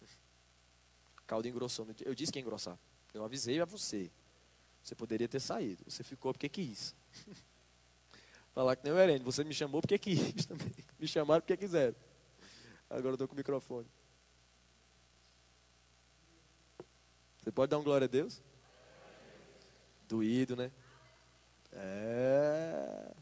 [1.26, 1.86] Caldo engrossou.
[2.00, 2.78] Eu disse que ia engrossar.
[3.12, 4.10] Eu avisei a você.
[4.82, 5.84] Você poderia ter saído.
[5.86, 6.94] Você ficou porque quis.
[8.54, 9.24] Falar que nem o Herênio.
[9.24, 10.72] Você me chamou porque quis também.
[10.98, 11.96] Me chamaram porque quiseram.
[12.90, 13.88] Agora eu estou com o microfone.
[17.42, 18.42] Você pode dar um glória a Deus?
[20.06, 20.70] Doído, né?
[21.72, 23.14] É.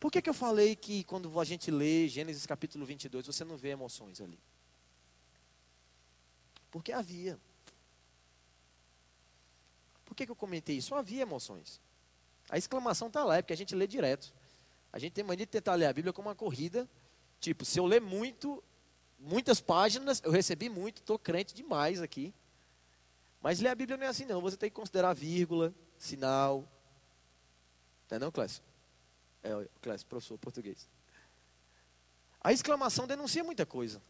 [0.00, 3.56] Por que, que eu falei que quando a gente lê Gênesis capítulo 22, você não
[3.56, 4.38] vê emoções ali?
[6.70, 7.38] Porque havia.
[10.06, 10.94] Por que, que eu comentei isso?
[10.94, 11.80] Havia emoções.
[12.48, 14.32] A exclamação está lá, é porque a gente lê direto.
[14.92, 16.88] A gente tem mania de tentar ler a Bíblia como uma corrida.
[17.40, 18.62] Tipo, se eu ler muito,
[19.18, 22.32] muitas páginas, eu recebi muito, estou crente demais aqui.
[23.42, 24.40] Mas ler a Bíblia não é assim não.
[24.40, 26.64] Você tem que considerar vírgula, sinal.
[28.08, 28.62] Não é não, Clécio?
[29.42, 29.50] É,
[29.82, 30.88] Clécio, professor português.
[32.40, 34.00] A exclamação denuncia muita coisa.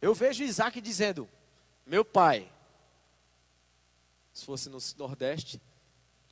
[0.00, 1.28] Eu vejo Isaac dizendo:
[1.86, 2.52] Meu pai,
[4.38, 5.60] se fosse no Nordeste,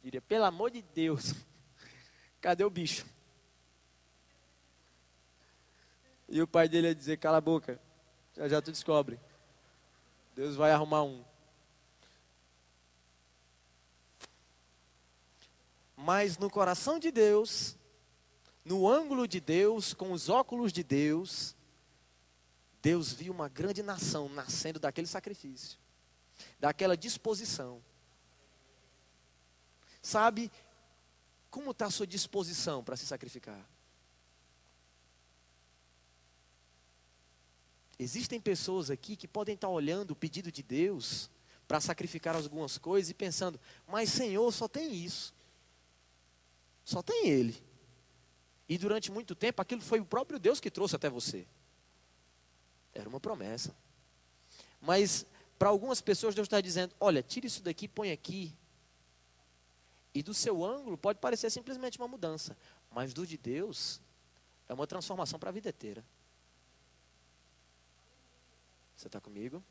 [0.03, 1.35] diria: pelo amor de Deus,
[2.41, 3.05] cadê o bicho?
[6.29, 7.81] E o pai dele ia dizer: cala a boca,
[8.37, 9.19] já já tu descobre.
[10.37, 11.25] Deus vai arrumar um.
[15.97, 17.77] Mas no coração de Deus,
[18.65, 21.57] no ângulo de Deus, com os óculos de Deus,
[22.81, 25.79] Deus viu uma grande nação nascendo daquele sacrifício,
[26.61, 27.83] daquela disposição.
[30.07, 30.53] Sabe
[31.51, 33.69] como está a sua disposição para se sacrificar?
[37.99, 41.29] Existem pessoas aqui que podem estar olhando o pedido de Deus
[41.67, 45.35] para sacrificar algumas coisas e pensando, mas Senhor, só tem isso.
[46.85, 47.61] Só tem Ele.
[48.69, 51.45] E durante muito tempo aquilo foi o próprio Deus que trouxe até você.
[52.95, 53.75] Era uma promessa.
[54.81, 55.27] Mas
[55.59, 58.55] para algumas pessoas Deus está dizendo: olha, tira isso daqui, põe aqui.
[60.17, 62.57] E do seu ângulo pode parecer simplesmente uma mudança,
[62.91, 64.01] mas do de Deus
[64.67, 66.03] é uma transformação para a vida inteira.
[68.97, 69.63] Você está comigo?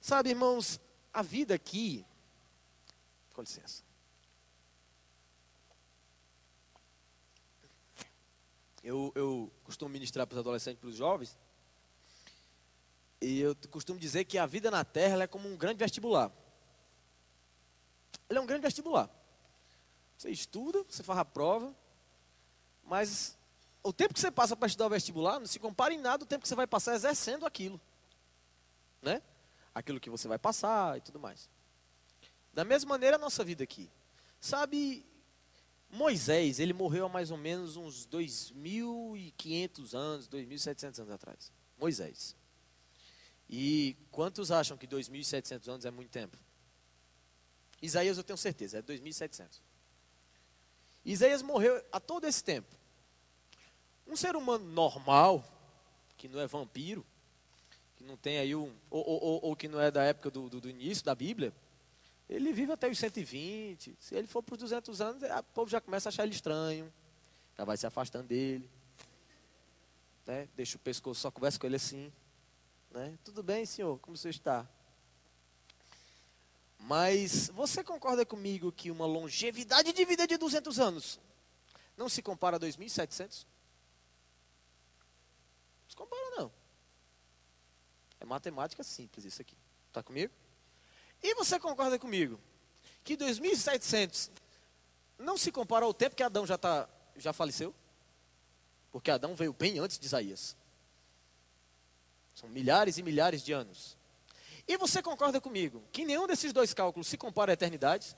[0.00, 0.78] Sabe, irmãos,
[1.12, 2.06] a vida aqui.
[3.32, 3.82] Com licença.
[8.84, 11.36] Eu, eu costumo ministrar para os adolescentes, para os jovens.
[13.20, 16.32] E eu costumo dizer que a vida na Terra é como um grande vestibular.
[18.28, 19.10] Ele é um grande vestibular.
[20.16, 21.74] Você estuda, você faz a prova,
[22.84, 23.38] mas
[23.82, 26.26] o tempo que você passa para estudar o vestibular não se compara em nada o
[26.26, 27.80] tempo que você vai passar exercendo aquilo.
[29.00, 29.22] Né?
[29.74, 31.48] Aquilo que você vai passar e tudo mais.
[32.52, 33.88] Da mesma maneira a nossa vida aqui.
[34.40, 35.06] Sabe,
[35.90, 41.52] Moisés, ele morreu há mais ou menos uns 2.500 anos, 2.700 anos atrás.
[41.78, 42.36] Moisés.
[43.48, 46.36] E quantos acham que 2.700 anos é muito tempo?
[47.80, 49.60] Isaías eu tenho certeza, é 2.700.
[51.04, 52.76] Isaías morreu há todo esse tempo.
[54.06, 55.44] Um ser humano normal,
[56.16, 57.06] que não é vampiro,
[57.96, 60.60] que não tem aí um, ou, ou, ou, que não é da época do, do,
[60.60, 61.52] do, início da Bíblia,
[62.28, 63.96] ele vive até os 120.
[63.98, 66.92] Se ele for para os 200 anos, o povo já começa a achar ele estranho,
[67.56, 68.68] já vai se afastando dele.
[70.26, 70.48] Né?
[70.54, 72.12] Deixa o pescoço, só conversa com ele assim.
[72.90, 73.18] Né?
[73.24, 74.68] Tudo bem, senhor, como você está?
[76.78, 81.20] Mas você concorda comigo que uma longevidade de vida de 200 anos
[81.96, 83.44] não se compara a 2.700?
[85.82, 86.52] Não se compara, não.
[88.20, 89.56] É matemática simples isso aqui.
[89.88, 90.32] Está comigo?
[91.22, 92.40] E você concorda comigo
[93.02, 94.30] que 2.700
[95.18, 97.74] não se compara ao tempo que Adão já, tá, já faleceu?
[98.92, 100.56] Porque Adão veio bem antes de Isaías.
[102.34, 103.97] São milhares e milhares de anos.
[104.68, 108.14] E você concorda comigo que nenhum desses dois cálculos se compara à eternidade?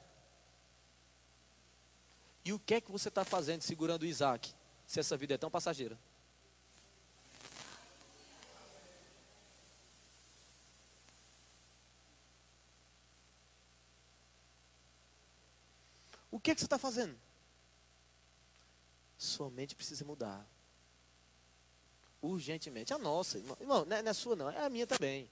[2.44, 4.52] E o que é que você está fazendo segurando Isaac,
[4.84, 5.96] se essa vida é tão passageira?
[16.32, 17.16] O que é que você está fazendo?
[19.16, 20.44] Sua mente precisa mudar.
[22.20, 22.92] Urgentemente.
[22.92, 25.30] A nossa, irmão, irmão não, é, não é sua não, é a minha também.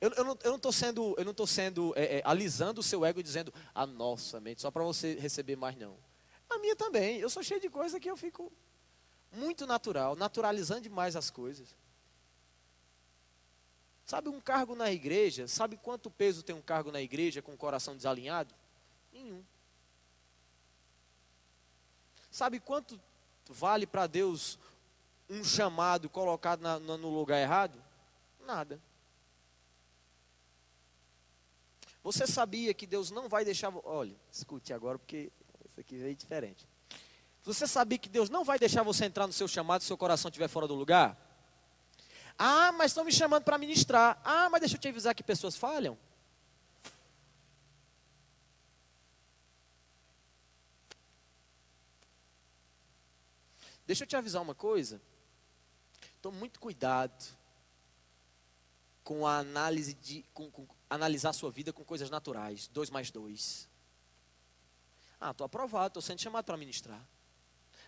[0.00, 3.20] Eu, eu não estou sendo, eu não tô sendo é, é, alisando o seu ego
[3.20, 5.96] e dizendo a nossa mente, só para você receber mais, não.
[6.50, 7.18] A minha também.
[7.18, 8.52] Eu sou cheio de coisa que eu fico
[9.32, 11.74] muito natural, naturalizando demais as coisas.
[14.04, 15.48] Sabe um cargo na igreja?
[15.48, 18.54] Sabe quanto peso tem um cargo na igreja com o coração desalinhado?
[19.12, 19.42] Nenhum.
[22.30, 23.00] Sabe quanto
[23.48, 24.58] vale para Deus
[25.30, 27.82] um chamado colocado na, no lugar errado?
[28.44, 28.78] Nada.
[32.04, 33.72] Você sabia que Deus não vai deixar.
[33.82, 35.32] Olha, escute agora, porque
[35.64, 36.68] isso aqui veio diferente.
[37.42, 40.28] Você sabia que Deus não vai deixar você entrar no seu chamado se seu coração
[40.28, 41.16] estiver fora do lugar?
[42.38, 44.20] Ah, mas estão me chamando para ministrar.
[44.22, 45.96] Ah, mas deixa eu te avisar que pessoas falham.
[53.86, 55.00] Deixa eu te avisar uma coisa.
[56.20, 57.24] Tome muito cuidado
[59.04, 62.66] com a análise de com, com, analisar sua vida com coisas naturais.
[62.68, 63.68] Dois mais dois.
[65.20, 67.06] Ah, estou aprovado, estou sendo chamado para ministrar.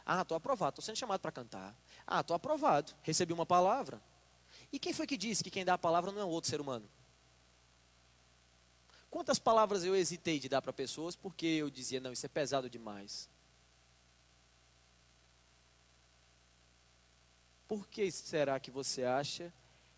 [0.04, 1.74] Ah, estou aprovado, estou sendo chamado para cantar.
[2.06, 4.00] Ah, estou aprovado, recebi uma palavra.
[4.70, 6.88] E quem foi que disse que quem dá a palavra não é outro ser humano?
[9.10, 12.68] Quantas palavras eu hesitei de dar para pessoas porque eu dizia, não, isso é pesado
[12.68, 13.28] demais.
[17.66, 19.52] Por que será que você acha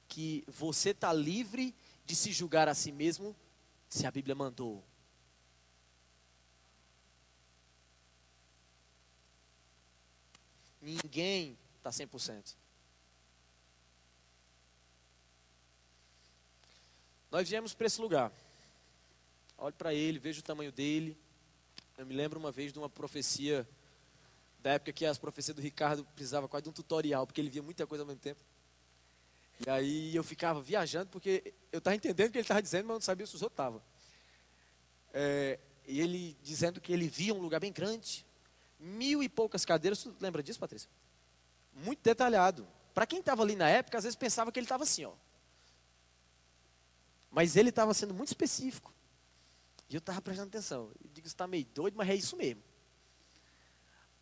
[0.09, 3.37] que você está livre de se julgar a si mesmo
[3.89, 4.83] se a Bíblia mandou?
[10.81, 12.55] Ninguém está 100%.
[17.31, 18.33] Nós viemos para esse lugar.
[19.59, 21.17] Olhe para ele, veja o tamanho dele.
[21.99, 23.69] Eu me lembro uma vez de uma profecia
[24.61, 27.63] da época que as profecias do Ricardo precisavam quase de um tutorial, porque ele via
[27.63, 28.41] muita coisa ao mesmo tempo.
[29.67, 32.91] E aí eu ficava viajando, porque eu estava entendendo o que ele estava dizendo, mas
[32.91, 33.83] eu não sabia se os outros estavam.
[35.13, 38.25] É, e ele dizendo que ele via um lugar bem grande,
[38.79, 40.03] mil e poucas cadeiras.
[40.03, 40.89] Tu lembra disso, Patrícia?
[41.75, 42.67] Muito detalhado.
[42.95, 45.13] Para quem estava ali na época, às vezes pensava que ele estava assim, ó.
[47.31, 48.93] Mas ele estava sendo muito específico.
[49.89, 50.91] E eu estava prestando atenção.
[51.03, 52.63] Eu digo, está meio doido, mas é isso mesmo.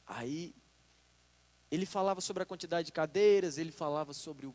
[0.06, 0.54] Aí
[1.70, 4.54] ele falava sobre a quantidade de cadeiras, ele falava sobre o,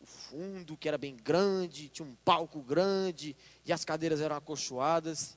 [0.00, 5.36] o, fundo, que era bem grande, tinha um palco grande, e as cadeiras eram acolchoadas.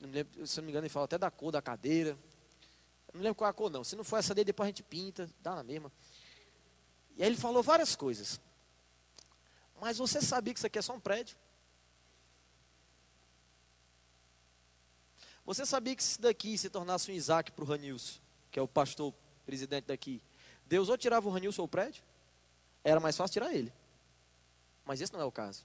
[0.00, 2.10] Não lembro, se não me engano, ele fala até da cor da cadeira.
[3.08, 3.84] Eu não lembro qual é a cor, não.
[3.84, 5.92] Se não for essa daí, depois a gente pinta, dá na mesma.
[7.16, 8.40] E aí ele falou várias coisas.
[9.80, 11.36] Mas você sabia que isso aqui é só um prédio?
[15.44, 18.22] Você sabia que se daqui se tornasse um Isaac para o Ranilson?
[18.52, 19.14] que é o pastor
[19.46, 20.22] presidente daqui,
[20.66, 22.04] Deus ou tirava o Ranilson ou o prédio,
[22.84, 23.72] era mais fácil tirar ele.
[24.84, 25.64] Mas esse não é o caso.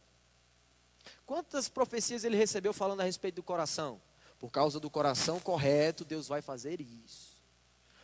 [1.26, 4.01] Quantas profecias ele recebeu falando a respeito do coração?
[4.39, 7.38] Por causa do coração correto, Deus vai fazer isso.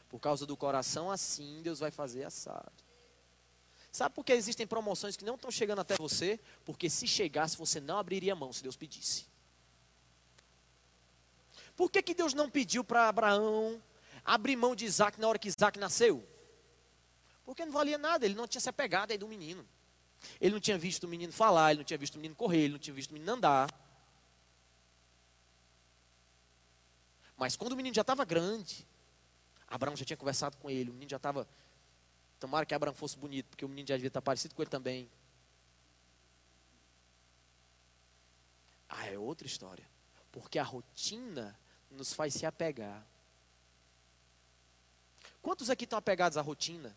[0.09, 2.72] Por causa do coração assim, Deus vai fazer assado.
[3.91, 6.39] Sabe por que existem promoções que não estão chegando até você?
[6.66, 9.28] Porque se chegasse, você não abriria mão se Deus pedisse.
[11.76, 13.82] Por que, que Deus não pediu para Abraão
[14.26, 16.28] abrir mão de Isaac na hora que Isaac nasceu?
[17.44, 19.68] Porque não valia nada, ele não tinha se apegado aí do menino.
[20.39, 22.74] Ele não tinha visto o menino falar, ele não tinha visto o menino correr, ele
[22.74, 23.70] não tinha visto o menino andar.
[27.36, 28.88] Mas quando o menino já estava grande,
[29.68, 31.48] Abraão já tinha conversado com ele, o menino já estava.
[32.39, 35.10] Tomara que Abraão fosse bonito, porque o menino já devia estar parecido com ele também.
[38.88, 39.89] Ah, é outra história.
[40.32, 41.58] Porque a rotina
[41.89, 43.06] nos faz se apegar.
[45.41, 46.96] Quantos aqui estão apegados à rotina?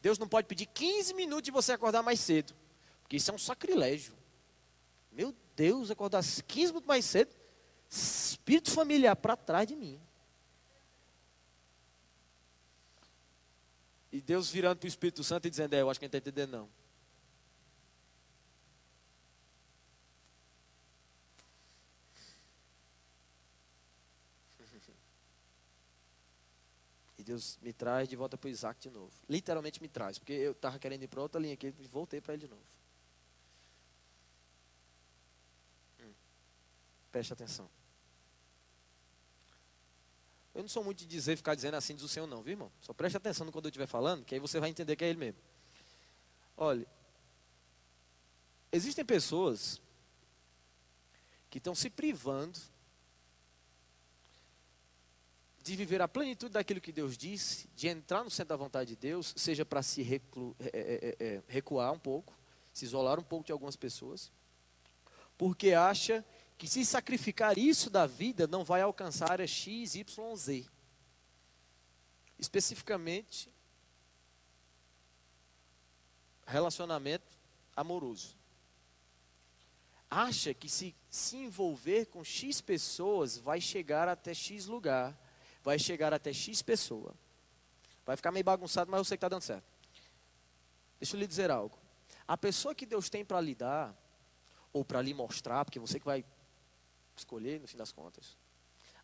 [0.00, 2.54] Deus não pode pedir 15 minutos de você acordar mais cedo.
[3.02, 4.14] Porque isso é um sacrilégio.
[5.12, 7.34] Meu Deus, acordar 15 minutos mais cedo.
[7.90, 10.00] Espírito familiar para trás de mim.
[14.12, 16.18] E Deus virando para o Espírito Santo e dizendo: É, eu acho que não está
[16.18, 16.68] entendendo, não.
[27.15, 29.12] E Deus me traz de volta para o Isaac de novo.
[29.28, 32.34] Literalmente me traz, porque eu estava querendo ir para outra linha aqui e voltei para
[32.34, 32.62] ele de novo.
[36.00, 36.12] Hum.
[37.10, 37.68] Preste atenção.
[40.54, 42.70] Eu não sou muito de dizer, ficar dizendo assim diz o Senhor, não, viu, irmão?
[42.80, 45.18] Só preste atenção quando eu estiver falando, que aí você vai entender que é Ele
[45.18, 45.40] mesmo.
[46.56, 46.86] Olha,
[48.70, 49.82] existem pessoas
[51.50, 52.56] que estão se privando
[55.66, 58.96] de viver a plenitude daquilo que Deus disse, de entrar no centro da vontade de
[58.96, 62.32] Deus, seja para se reclu, é, é, é, é, recuar um pouco,
[62.72, 64.30] se isolar um pouco de algumas pessoas,
[65.36, 66.24] porque acha
[66.56, 70.64] que se sacrificar isso da vida não vai alcançar a área X, Y, Z.
[72.38, 73.52] Especificamente,
[76.46, 77.36] relacionamento
[77.74, 78.36] amoroso.
[80.08, 85.25] Acha que se se envolver com X pessoas vai chegar até X lugar,
[85.66, 87.12] vai chegar até X pessoa.
[88.06, 89.64] Vai ficar meio bagunçado, mas eu sei que está dando certo.
[91.00, 91.76] Deixa eu lhe dizer algo.
[92.26, 93.92] A pessoa que Deus tem para lhe dar,
[94.72, 96.24] ou para lhe mostrar, porque você que vai
[97.16, 98.36] escolher no fim das contas.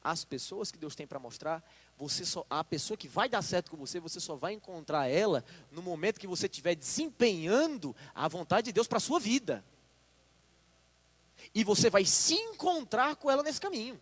[0.04, 3.68] As pessoas que Deus tem para mostrar, você só, a pessoa que vai dar certo
[3.68, 8.66] com você, você só vai encontrar ela no momento que você estiver desempenhando a vontade
[8.66, 9.64] de Deus para a sua vida.
[11.52, 14.00] E você vai se encontrar com ela nesse caminho.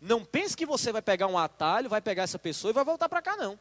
[0.00, 3.08] Não pense que você vai pegar um atalho, vai pegar essa pessoa e vai voltar
[3.08, 3.58] para cá, não.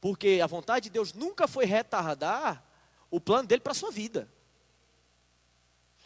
[0.00, 2.62] Porque a vontade de Deus nunca foi retardar
[3.10, 4.28] o plano dele para a sua vida.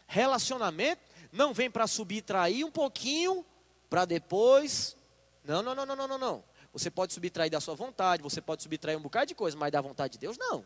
[0.07, 3.45] Relacionamento não vem para subtrair um pouquinho
[3.89, 4.97] para depois.
[5.45, 8.99] Não, não, não, não, não, não, Você pode subtrair da sua vontade, você pode subtrair
[8.99, 10.65] um bocado de coisa, mas da vontade de Deus não.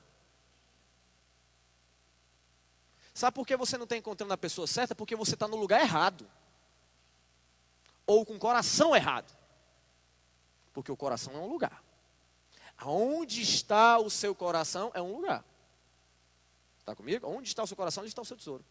[3.13, 4.95] Sabe por que você não está encontrando a pessoa certa?
[4.95, 6.29] Porque você está no lugar errado.
[8.07, 9.33] Ou com o coração errado.
[10.73, 11.83] Porque o coração é um lugar.
[12.77, 15.45] Aonde está o seu coração é um lugar.
[16.81, 17.27] Está comigo?
[17.27, 18.03] Onde está o seu coração?
[18.03, 18.65] Onde está o seu tesouro?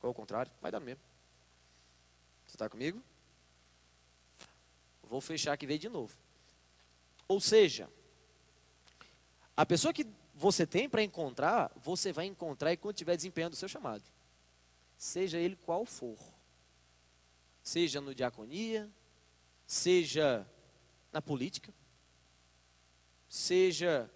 [0.00, 1.02] Ou ao contrário, vai dar no mesmo.
[2.46, 3.02] Você está comigo?
[5.02, 6.14] Vou fechar aqui e ver de novo.
[7.28, 7.88] Ou seja,
[9.56, 13.68] a pessoa que você tem para encontrar, você vai encontrar enquanto estiver desempenhando o seu
[13.68, 14.02] chamado.
[14.96, 16.16] Seja ele qual for.
[17.62, 18.90] Seja no diaconia,
[19.66, 20.46] seja
[21.12, 21.72] na política,
[23.28, 24.10] seja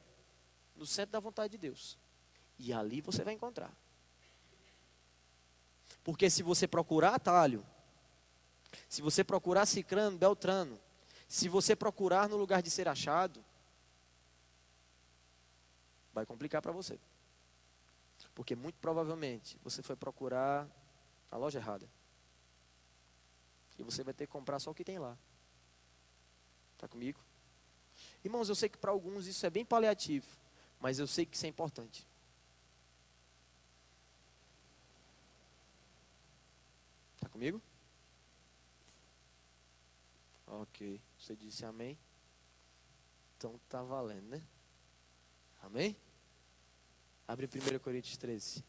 [0.75, 1.99] no centro da vontade de Deus.
[2.59, 3.75] E ali você vai encontrar.
[6.03, 7.65] Porque se você procurar atalho,
[8.89, 10.81] se você procurar cicrano, beltrano,
[11.29, 13.45] se você procurar no lugar de ser achado,
[16.13, 16.99] vai complicar para você.
[18.35, 20.69] Porque muito provavelmente você foi procurar
[21.31, 21.89] a loja errada.
[23.79, 25.17] E você vai ter que comprar só o que tem lá.
[26.75, 27.21] Está comigo?
[28.25, 30.27] Irmãos, eu sei que para alguns isso é bem paliativo,
[30.81, 32.07] mas eu sei que isso é importante.
[37.37, 37.61] comigo?
[40.47, 40.99] Ok.
[41.19, 41.99] Você disse amém?
[43.37, 44.43] Então tá valendo, né?
[45.63, 45.95] Amém?
[47.29, 48.65] Abre 1 Coríntios 13.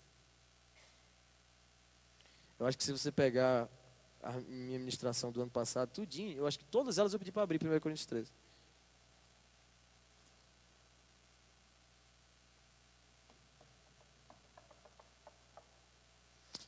[2.60, 3.70] Eu acho que se você pegar
[4.22, 7.43] a minha ministração do ano passado, tudinho, eu acho que todas elas eu pedi para
[7.43, 8.32] abrir 1 Coríntios 13.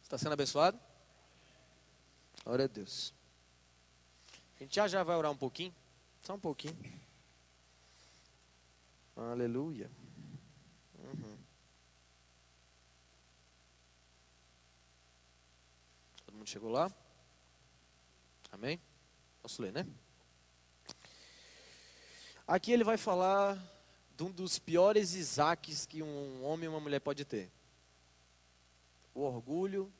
[0.03, 0.79] Está sendo abençoado?
[2.43, 3.13] Glória a Deus.
[4.59, 5.73] A gente já já vai orar um pouquinho.
[6.23, 6.75] Só um pouquinho.
[9.15, 9.91] Aleluia.
[10.97, 11.37] Uhum.
[16.25, 16.91] Todo mundo chegou lá?
[18.51, 18.79] Amém?
[19.41, 19.87] Posso ler, né?
[22.47, 23.57] Aqui ele vai falar
[24.15, 27.51] de um dos piores Isaques que um homem e uma mulher pode ter.
[29.13, 29.91] O orgulho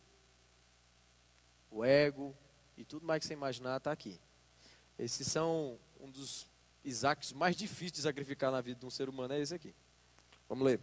[1.71, 2.35] o ego
[2.77, 4.19] e tudo mais que você imaginar está aqui.
[4.97, 6.47] Esses são um dos
[6.83, 9.73] Isaques mais difíceis de sacrificar na vida de um ser humano, é esse aqui.
[10.47, 10.79] Vamos ler.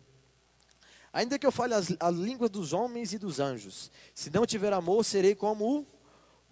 [1.12, 4.72] Ainda que eu fale as, a língua dos homens e dos anjos, se não tiver
[4.72, 5.86] amor, serei como o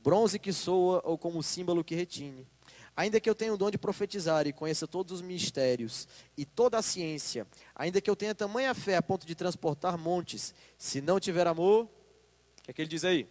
[0.04, 2.46] bronze que soa ou como símbolo que retine.
[2.94, 6.78] Ainda que eu tenha o dom de profetizar e conheça todos os mistérios e toda
[6.78, 11.18] a ciência, ainda que eu tenha tamanha fé a ponto de transportar montes, se não
[11.18, 13.26] tiver amor, o que é que ele diz aí?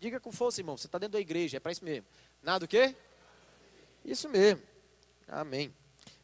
[0.00, 2.06] Diga com força, irmão, você está dentro da igreja, é para isso mesmo.
[2.42, 2.96] Nada o quê?
[4.04, 4.62] Isso mesmo.
[5.28, 5.72] Amém.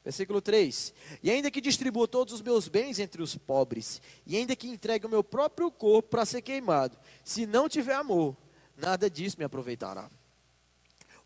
[0.02, 4.56] Versículo 3: E ainda que distribua todos os meus bens entre os pobres, e ainda
[4.56, 8.36] que entregue o meu próprio corpo para ser queimado, se não tiver amor,
[8.78, 10.10] nada disso me aproveitará.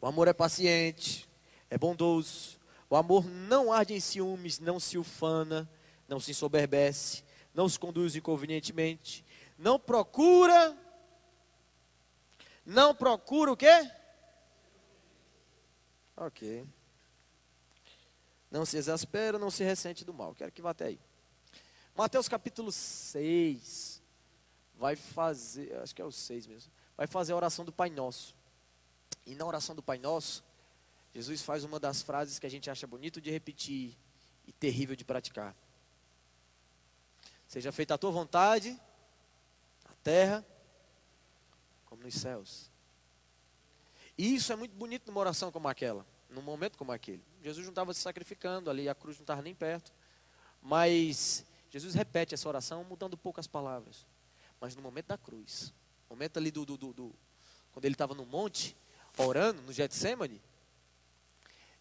[0.00, 1.28] O amor é paciente,
[1.70, 2.59] é bondoso.
[2.90, 5.70] O amor não arde em ciúmes, não se ufana,
[6.09, 7.22] não se ensoberbece,
[7.55, 9.24] não se conduz inconvenientemente,
[9.57, 10.76] não procura.
[12.64, 13.90] Não procura o quê?
[16.16, 16.66] Ok.
[18.50, 20.34] Não se exaspera, não se ressente do mal.
[20.34, 21.00] Quero que vá até aí.
[21.94, 24.03] Mateus capítulo 6
[24.74, 28.34] vai fazer, acho que é o 6 mesmo, vai fazer a oração do Pai Nosso.
[29.26, 30.45] E na oração do Pai Nosso,
[31.14, 33.97] Jesus faz uma das frases que a gente acha bonito de repetir
[34.47, 35.55] e terrível de praticar.
[37.47, 38.70] Seja feita a tua vontade,
[39.86, 40.45] na terra,
[41.84, 42.70] como nos céus.
[44.16, 47.22] E isso é muito bonito numa oração como aquela, num momento como aquele.
[47.43, 49.93] Jesus não estava se sacrificando ali, a cruz não estava nem perto.
[50.62, 54.07] Mas Jesus repete essa oração mudando poucas palavras.
[54.61, 55.74] Mas no momento da cruz,
[56.13, 57.15] momento ali do, do, do, do
[57.73, 58.77] quando ele estava no monte,
[59.17, 60.41] orando no Getsemane,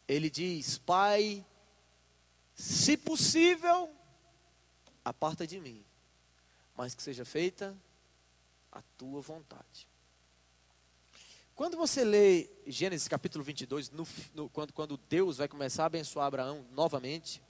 [0.08, 1.46] ele diz: Pai,
[2.56, 3.90] se possível,
[5.04, 5.84] aparta de mim,
[6.76, 7.76] mas que seja feita
[8.72, 9.88] a tua vontade.
[11.54, 16.28] Quando você lê Gênesis capítulo 22, no, no, quando, quando Deus vai começar a abençoar
[16.28, 17.42] Abraão novamente,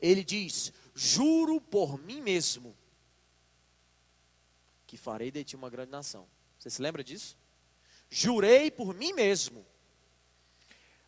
[0.00, 2.74] ele diz: Juro por mim mesmo
[4.90, 6.26] que farei de ti uma grande nação.
[6.58, 7.38] Você se lembra disso?
[8.10, 9.64] Jurei por mim mesmo.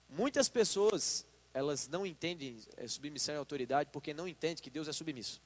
[0.09, 4.93] Muitas pessoas, elas não entendem é, submissão e autoridade porque não entendem que Deus é
[4.93, 5.43] submisso.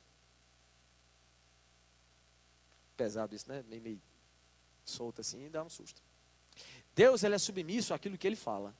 [2.94, 3.64] Pesado isso, né?
[3.70, 4.02] Meio, meio
[4.84, 6.02] solto assim e dá um susto.
[6.94, 8.76] Deus ele é submisso àquilo que ele fala.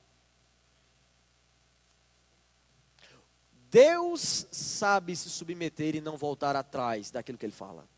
[3.71, 7.89] Deus sabe se submeter e não voltar atrás daquilo que ele fala.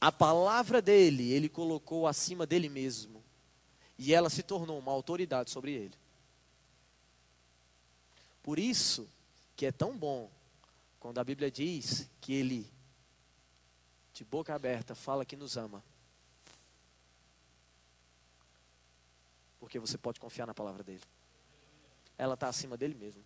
[0.00, 3.22] A palavra dele, ele colocou acima dele mesmo.
[3.98, 5.94] E ela se tornou uma autoridade sobre ele.
[8.42, 9.06] Por isso
[9.54, 10.30] que é tão bom
[10.98, 12.66] quando a Bíblia diz que ele,
[14.14, 15.84] de boca aberta, fala que nos ama.
[19.58, 21.02] Porque você pode confiar na palavra dele.
[22.16, 23.22] Ela está acima dele mesmo.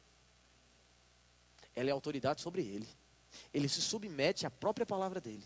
[1.77, 2.89] Ela é autoridade sobre ele.
[3.53, 5.45] Ele se submete à própria palavra dele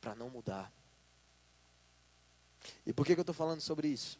[0.00, 0.72] para não mudar.
[2.86, 4.18] E por que, que eu estou falando sobre isso?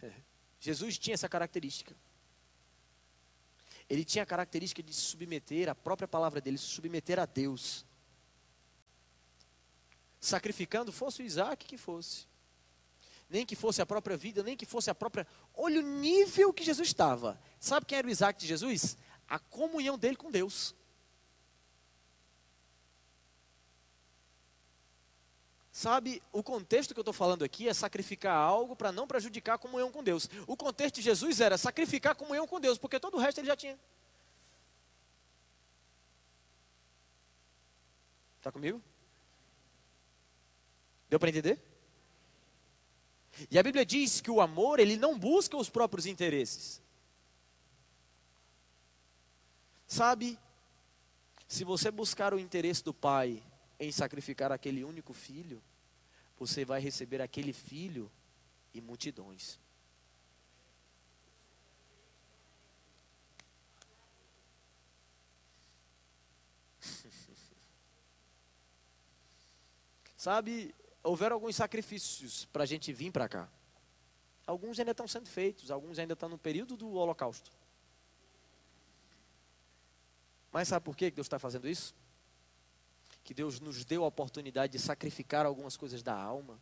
[0.60, 1.94] Jesus tinha essa característica.
[3.88, 7.84] Ele tinha a característica de se submeter à própria palavra dele, se submeter a Deus.
[10.20, 12.26] Sacrificando, fosse o Isaac que fosse.
[13.28, 15.26] Nem que fosse a própria vida, nem que fosse a própria.
[15.54, 17.40] Olha o nível que Jesus estava.
[17.60, 18.96] Sabe quem era o Isaac de Jesus?
[19.28, 20.74] A comunhão dele com Deus.
[25.76, 29.58] Sabe, o contexto que eu estou falando aqui é sacrificar algo para não prejudicar a
[29.58, 30.26] comunhão com Deus.
[30.46, 33.46] O contexto de Jesus era sacrificar a comunhão com Deus, porque todo o resto ele
[33.46, 33.78] já tinha.
[38.38, 38.82] Está comigo?
[41.10, 41.60] Deu para entender?
[43.50, 46.80] E a Bíblia diz que o amor, ele não busca os próprios interesses.
[49.86, 50.38] Sabe,
[51.46, 53.42] se você buscar o interesse do Pai
[53.78, 55.62] em sacrificar aquele único filho,
[56.38, 58.10] você vai receber aquele filho
[58.72, 59.58] e multidões.
[70.16, 73.48] Sabe, houveram alguns sacrifícios para a gente vir para cá.
[74.46, 77.50] Alguns ainda estão sendo feitos, alguns ainda estão no período do holocausto.
[80.52, 81.94] Mas sabe por que Deus está fazendo isso?
[83.26, 86.56] Que Deus nos deu a oportunidade de sacrificar algumas coisas da alma,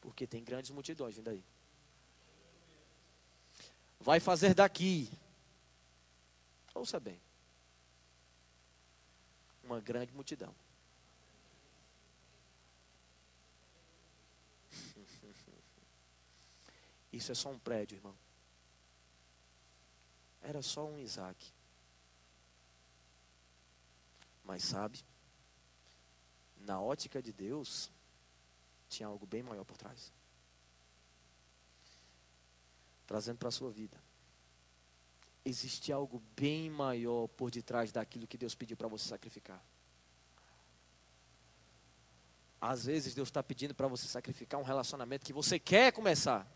[0.00, 1.44] porque tem grandes multidões vindo aí.
[4.00, 5.08] Vai fazer daqui,
[6.74, 7.20] ouça bem,
[9.62, 10.52] uma grande multidão.
[17.12, 18.16] Isso é só um prédio, irmão.
[20.42, 21.56] Era só um Isaac.
[24.48, 25.04] Mas sabe,
[26.56, 27.90] na ótica de Deus,
[28.88, 30.10] tinha algo bem maior por trás.
[33.06, 34.02] Trazendo para a sua vida.
[35.44, 39.62] Existe algo bem maior por detrás daquilo que Deus pediu para você sacrificar.
[42.58, 46.50] Às vezes Deus está pedindo para você sacrificar um relacionamento que você quer começar.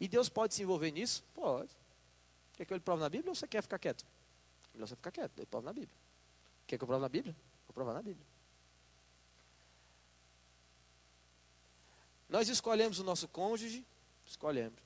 [0.00, 1.22] E Deus pode se envolver nisso?
[1.34, 1.70] Pode.
[2.60, 4.04] Quer que eu lhe prove na Bíblia ou você quer ficar quieto?
[4.74, 5.96] Melhor você ficar quieto, ele prova na Bíblia.
[6.66, 7.34] Quer que eu prove na Bíblia?
[7.66, 8.26] Vou provar na Bíblia.
[12.28, 13.82] Nós escolhemos o nosso cônjuge?
[14.26, 14.78] Escolhemos.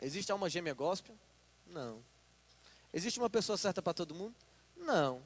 [0.00, 1.18] Existe uma gêmea gospel?
[1.66, 2.04] Não.
[2.92, 4.36] Existe uma pessoa certa para todo mundo?
[4.76, 5.20] Não.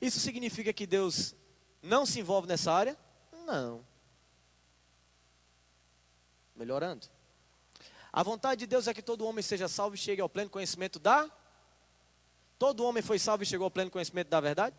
[0.00, 1.32] Isso significa que Deus
[1.80, 2.98] não se envolve nessa área?
[3.46, 3.86] Não.
[6.56, 7.08] Melhorando.
[8.12, 10.98] A vontade de Deus é que todo homem seja salvo e chegue ao pleno conhecimento
[10.98, 11.30] da.
[12.58, 14.76] Todo homem foi salvo e chegou ao pleno conhecimento da verdade?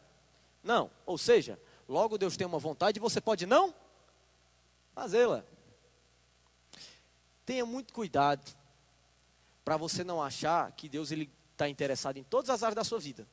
[0.63, 0.91] Não.
[1.05, 3.73] Ou seja, logo Deus tem uma vontade e você pode não
[4.93, 5.43] fazê-la.
[7.45, 8.51] Tenha muito cuidado
[9.63, 12.99] para você não achar que Deus ele está interessado em todas as áreas da sua
[12.99, 13.27] vida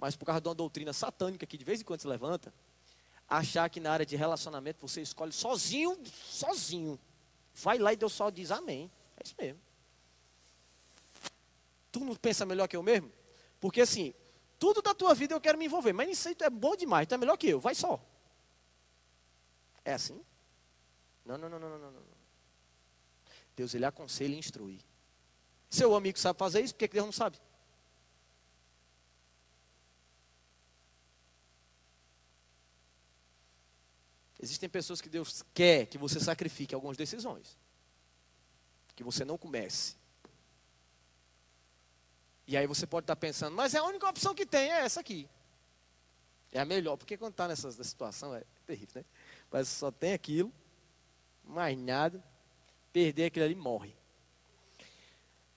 [0.00, 2.52] mas por causa de uma doutrina satânica que de vez em quando se levanta,
[3.28, 6.98] achar que na área de relacionamento você escolhe sozinho, sozinho.
[7.54, 8.90] Vai lá e Deus só diz amém.
[9.20, 9.60] É isso mesmo.
[11.92, 13.12] Tu não pensa melhor que eu mesmo?
[13.60, 14.14] Porque assim,
[14.58, 17.06] tudo da tua vida eu quero me envolver, mas isso aí tu é bom demais,
[17.06, 18.02] tu é melhor que eu, vai só.
[19.84, 20.24] É assim?
[21.24, 22.02] Não, não, não, não, não, não.
[23.54, 24.80] Deus ele aconselha e instrui.
[25.68, 27.38] Seu amigo sabe fazer isso, por que Deus não sabe?
[34.42, 37.58] Existem pessoas que Deus quer que você sacrifique algumas decisões.
[39.00, 39.96] Que você não comece.
[42.46, 45.00] E aí você pode estar pensando, mas é a única opção que tem, é essa
[45.00, 45.26] aqui.
[46.52, 49.04] É a melhor, porque quando está nessa situação é terrível, né?
[49.50, 50.52] Mas só tem aquilo,
[51.42, 52.22] mais nada,
[52.92, 53.96] perder aquilo ali morre.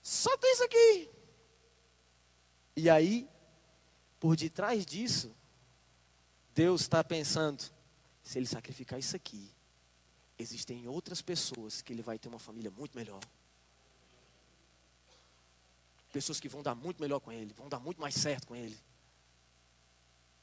[0.02, 1.10] Só tem isso aqui.
[2.74, 3.28] E aí,
[4.18, 5.36] por detrás disso,
[6.54, 7.62] Deus está pensando,
[8.22, 9.52] se ele sacrificar isso aqui,
[10.38, 13.20] existem outras pessoas que ele vai ter uma família muito melhor.
[16.12, 18.78] Pessoas que vão dar muito melhor com ele, vão dar muito mais certo com ele.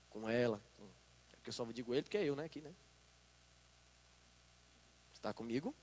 [0.10, 0.62] Com ela.
[0.78, 0.84] Com...
[1.32, 2.46] É porque eu só digo ele porque é eu, né?
[2.46, 2.74] Aqui, né?
[5.14, 5.74] Está comigo?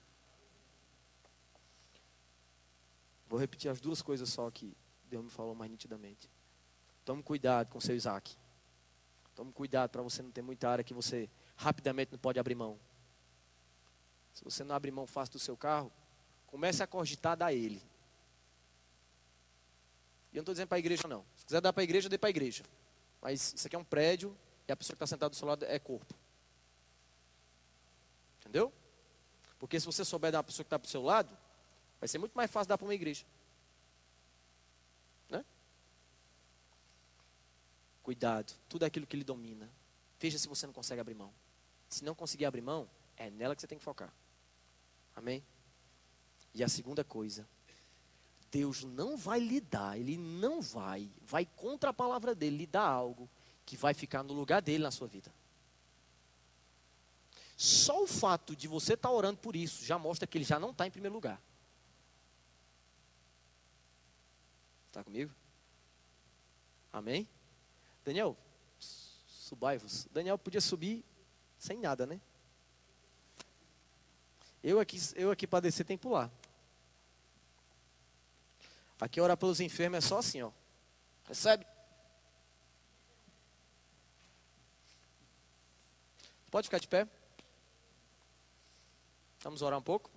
[3.28, 6.28] Vou repetir as duas coisas só que Deus me falou mais nitidamente.
[7.04, 8.36] Tome cuidado com seu Isaac.
[9.34, 12.78] Tome cuidado para você não ter muita área que você rapidamente não pode abrir mão.
[14.38, 15.90] Se você não abrir mão fácil do seu carro,
[16.46, 17.82] comece a cogitar dar ele.
[20.32, 21.26] E eu não estou dizendo para a igreja, não.
[21.34, 22.62] Se quiser dar para a igreja, dê para a igreja.
[23.20, 25.64] Mas isso aqui é um prédio e a pessoa que está sentada do seu lado
[25.64, 26.14] é corpo.
[28.38, 28.72] Entendeu?
[29.58, 31.36] Porque se você souber dar uma pessoa que está para o seu lado,
[31.98, 33.26] vai ser muito mais fácil dar para uma igreja.
[35.28, 35.44] Né?
[38.04, 39.68] Cuidado, tudo aquilo que lhe domina.
[40.20, 41.34] Veja se você não consegue abrir mão.
[41.88, 44.14] Se não conseguir abrir mão, é nela que você tem que focar.
[45.18, 45.44] Amém?
[46.54, 47.44] E a segunda coisa,
[48.52, 52.86] Deus não vai lhe dar, Ele não vai, vai contra a palavra dele, lhe dar
[52.86, 53.28] algo
[53.66, 55.34] que vai ficar no lugar dele na sua vida.
[57.56, 60.60] Só o fato de você estar tá orando por isso já mostra que ele já
[60.60, 61.42] não está em primeiro lugar.
[64.86, 65.34] Está comigo?
[66.92, 67.28] Amém?
[68.04, 68.36] Daniel,
[68.78, 70.06] subai-vos.
[70.12, 71.04] Daniel podia subir
[71.58, 72.20] sem nada, né?
[74.62, 76.30] Eu aqui, eu aqui para descer tem que pular.
[79.00, 80.50] Aqui orar pelos enfermos é só assim, ó.
[81.26, 81.64] Recebe.
[86.50, 87.06] Pode ficar de pé.
[89.40, 90.10] Vamos orar um pouco.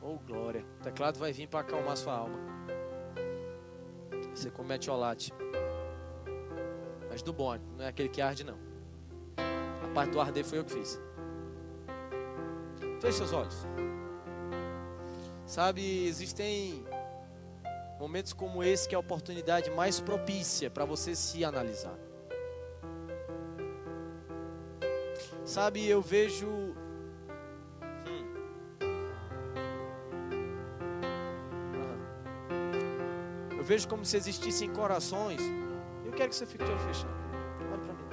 [0.00, 0.66] Oh, glória.
[0.80, 2.38] O teclado vai vir para acalmar sua alma.
[4.34, 5.32] Você come metiolate.
[7.12, 8.56] Mas do bom, não é aquele que arde, não.
[9.36, 10.98] A parte do arder foi eu que fiz.
[13.02, 13.66] Feche seus olhos.
[15.44, 16.86] Sabe, existem
[18.00, 21.98] momentos como esse que é a oportunidade mais propícia para você se analisar.
[25.44, 26.74] Sabe, eu vejo
[33.58, 35.40] Eu vejo como se existissem corações.
[36.22, 37.12] Quero que você fique de olho fechado.
[37.72, 38.06] Olha para mim.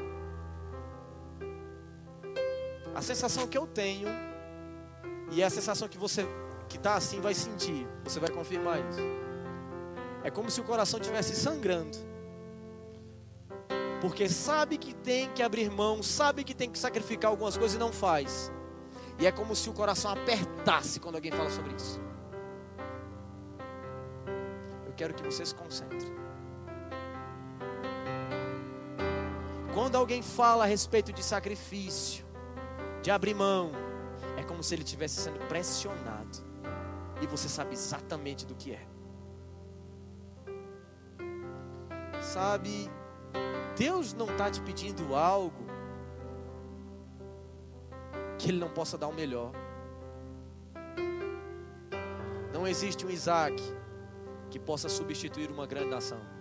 [2.96, 4.08] A sensação que eu tenho
[5.32, 6.28] E é a sensação que você
[6.68, 7.88] que está assim vai sentir.
[8.04, 9.00] Você vai confirmar isso.
[10.24, 12.00] É como se o coração estivesse sangrando.
[14.02, 17.80] Porque sabe que tem que abrir mão, sabe que tem que sacrificar algumas coisas e
[17.80, 18.52] não faz.
[19.20, 22.02] E é como se o coração apertasse quando alguém fala sobre isso.
[24.88, 26.19] Eu quero que você se concentre.
[29.90, 32.24] Quando alguém fala a respeito de sacrifício,
[33.02, 33.72] de abrir mão,
[34.38, 36.38] é como se ele estivesse sendo pressionado.
[37.20, 38.88] E você sabe exatamente do que é.
[42.22, 42.88] Sabe,
[43.76, 45.66] Deus não está te pedindo algo
[48.38, 49.52] que Ele não possa dar o melhor.
[52.54, 53.60] Não existe um Isaac
[54.52, 56.39] que possa substituir uma grande nação.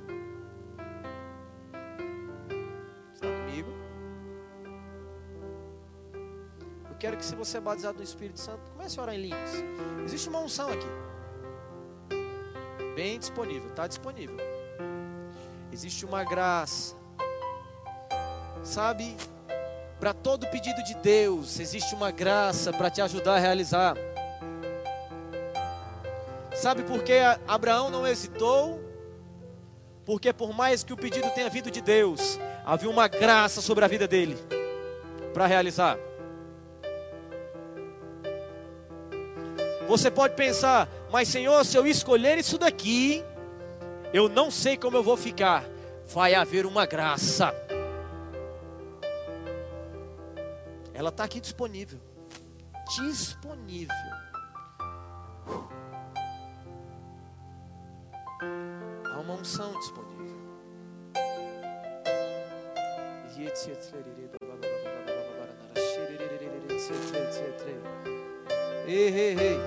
[6.98, 9.50] Quero que, se você é batizado no Espírito Santo, comece a orar em línguas.
[10.04, 10.86] Existe uma unção aqui,
[12.94, 14.36] bem disponível, está disponível.
[15.70, 16.98] Existe uma graça
[18.62, 19.16] Sabe,
[19.98, 23.96] para todo pedido de Deus, existe uma graça para te ajudar a realizar.
[26.54, 27.14] Sabe por que
[27.46, 28.80] Abraão não hesitou?
[30.04, 33.88] Porque por mais que o pedido tenha vindo de Deus, havia uma graça sobre a
[33.88, 34.36] vida dele
[35.32, 35.98] para realizar.
[39.88, 43.24] Você pode pensar, mas Senhor, se eu escolher isso daqui,
[44.12, 45.64] eu não sei como eu vou ficar.
[46.06, 47.54] Vai haver uma graça.
[50.92, 51.98] Ela está aqui disponível.
[52.98, 53.96] Disponível.
[59.06, 60.08] Há uma unção disponível.
[68.88, 69.60] Ei, ei,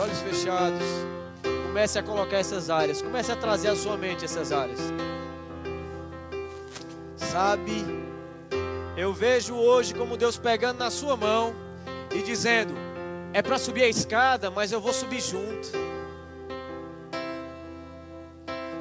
[0.00, 0.82] olhos fechados,
[1.66, 4.80] comece a colocar essas áreas, comece a trazer à sua mente essas áreas.
[7.16, 7.84] Sabe,
[8.96, 11.54] eu vejo hoje como Deus pegando na sua mão
[12.14, 12.74] e dizendo:
[13.32, 15.68] é para subir a escada, mas eu vou subir junto.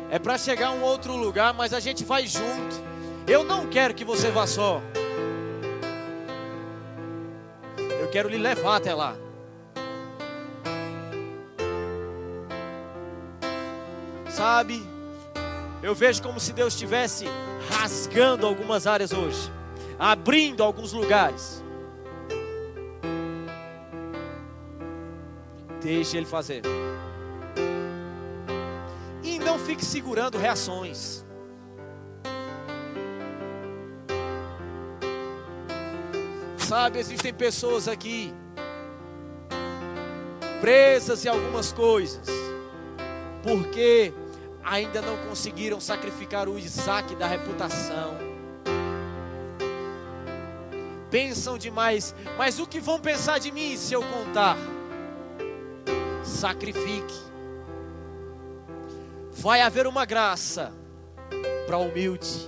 [0.09, 2.76] É para chegar a um outro lugar, mas a gente vai junto.
[3.28, 4.82] Eu não quero que você vá só.
[7.78, 9.15] Eu quero lhe levar até lá.
[14.30, 14.84] Sabe,
[15.82, 17.26] eu vejo como se Deus estivesse
[17.70, 19.52] rasgando algumas áreas hoje,
[19.98, 21.64] abrindo alguns lugares.
[25.82, 26.62] Deixe Ele fazer.
[29.24, 31.26] E não fique segurando reações.
[36.58, 38.32] Sabe, existem pessoas aqui
[40.62, 42.28] presas em algumas coisas,
[43.42, 44.14] porque
[44.70, 48.15] ainda não conseguiram sacrificar o Isaac da reputação.
[51.09, 54.55] Pensam demais, mas o que vão pensar de mim se eu contar?
[56.24, 57.15] Sacrifique.
[59.32, 60.72] Vai haver uma graça
[61.65, 62.45] para o humilde.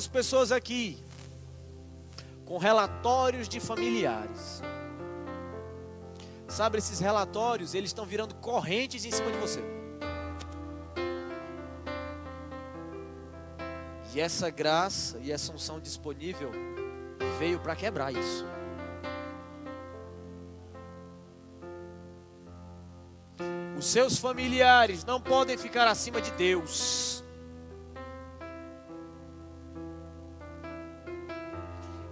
[0.00, 0.98] Algumas pessoas aqui
[2.46, 4.62] com relatórios de familiares.
[6.48, 9.60] Sabe, esses relatórios, eles estão virando correntes em cima de você.
[14.14, 16.50] E essa graça e essa unção disponível
[17.38, 18.46] veio para quebrar isso.
[23.78, 27.09] Os seus familiares não podem ficar acima de Deus.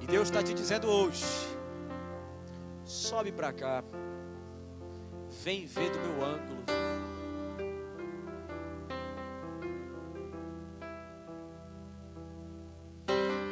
[0.08, 1.22] Deus está te dizendo hoje:
[2.82, 3.84] sobe para cá,
[5.44, 6.58] vem ver do meu ângulo.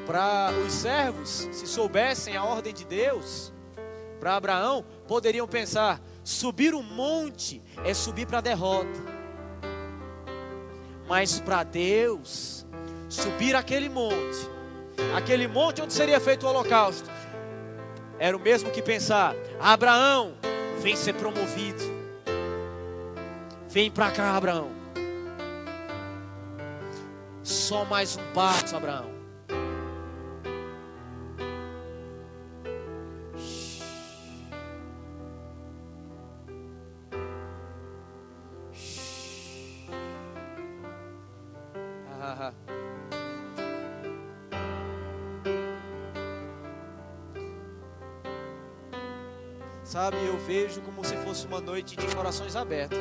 [0.07, 3.53] Para os servos, se soubessem a ordem de Deus,
[4.19, 9.17] para Abraão, poderiam pensar: subir o monte é subir para a derrota.
[11.07, 12.67] Mas para Deus,
[13.11, 14.56] subir aquele monte,
[15.15, 17.11] aquele monte onde seria feito o holocausto,
[18.19, 20.35] era o mesmo que pensar: Abraão,
[20.81, 21.83] vem ser promovido.
[23.69, 24.71] Vem para cá, Abraão.
[27.43, 29.16] Só mais um passo, Abraão.
[50.47, 52.99] Vejo como se fosse uma noite de corações abertos.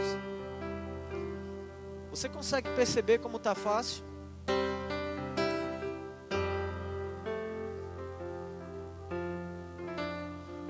[2.09, 4.03] Você consegue perceber como está fácil?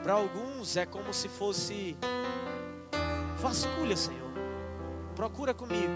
[0.04, 1.98] Para alguns é como se fosse
[3.38, 4.32] vasculha, Senhor.
[5.16, 5.94] Procura comigo.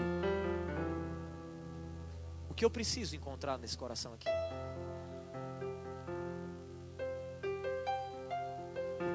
[2.48, 4.28] O que eu preciso encontrar nesse coração aqui?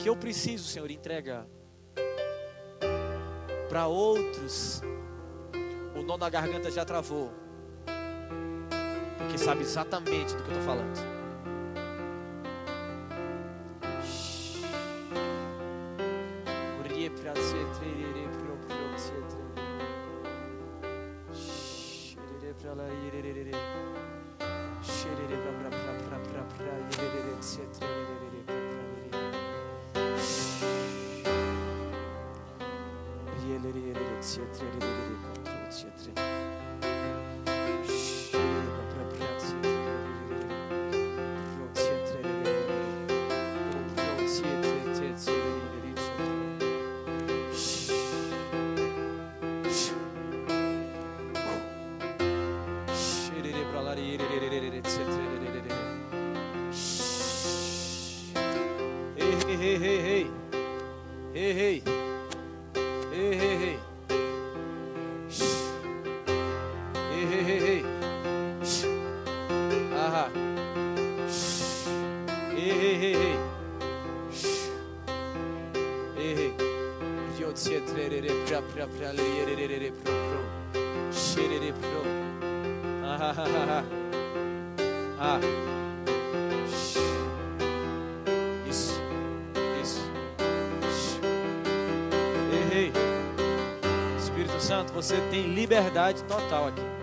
[0.06, 1.48] Que eu preciso, Senhor, entregar.
[3.68, 4.80] Para outros,
[5.96, 7.34] o nó na garganta já travou.
[9.18, 11.16] Porque sabe exatamente do que eu estou falando.
[34.38, 34.95] Ah.
[94.96, 96.95] Você tem liberdade total aqui.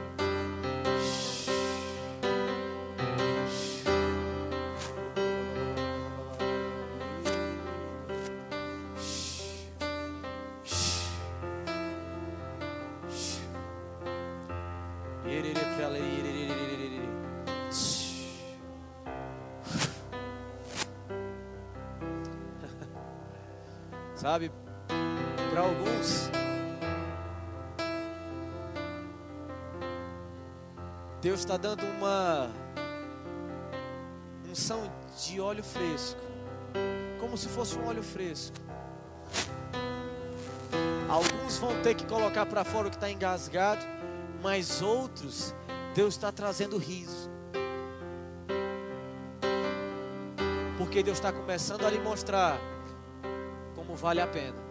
[31.42, 32.48] Está dando uma
[34.48, 34.80] unção
[35.18, 36.20] de óleo fresco,
[37.18, 38.56] como se fosse um óleo fresco.
[41.08, 43.84] Alguns vão ter que colocar para fora o que está engasgado,
[44.40, 45.52] mas outros,
[45.96, 47.28] Deus está trazendo riso.
[50.78, 52.56] Porque Deus está começando a lhe mostrar
[53.74, 54.61] como vale a pena.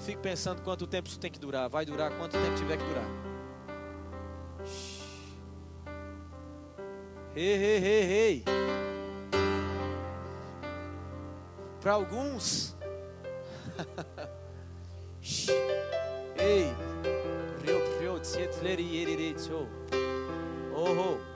[0.00, 1.68] Não fique pensando quanto tempo isso tem que durar.
[1.68, 3.04] Vai durar quanto tempo tiver que durar.
[7.36, 8.44] Ei, ei, ei, ei.
[11.80, 12.74] Para alguns.
[16.36, 16.74] Ei.
[19.36, 19.68] Tso.
[20.74, 21.29] Oh,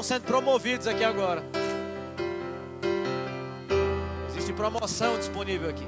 [0.00, 1.42] estão sendo promovidos aqui agora.
[4.28, 5.86] Existe promoção disponível aqui.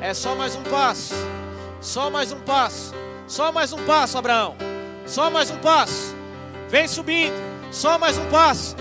[0.00, 1.14] É só mais um passo.
[1.80, 2.92] Só mais um passo.
[3.26, 4.56] Só mais um passo, Abraão.
[5.06, 6.16] Só mais um passo.
[6.68, 7.34] Vem subindo.
[7.70, 8.74] Só mais um passo.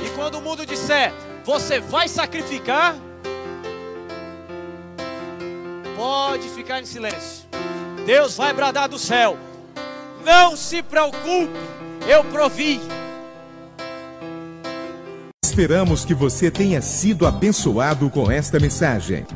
[0.00, 1.12] E quando o mundo disser,
[1.44, 2.96] você vai sacrificar,
[6.38, 7.44] pode ficar em silêncio.
[8.06, 9.36] Deus vai bradar do céu.
[10.24, 11.58] Não se preocupe,
[12.06, 12.80] eu provi.
[15.44, 19.26] Esperamos que você tenha sido abençoado com esta mensagem.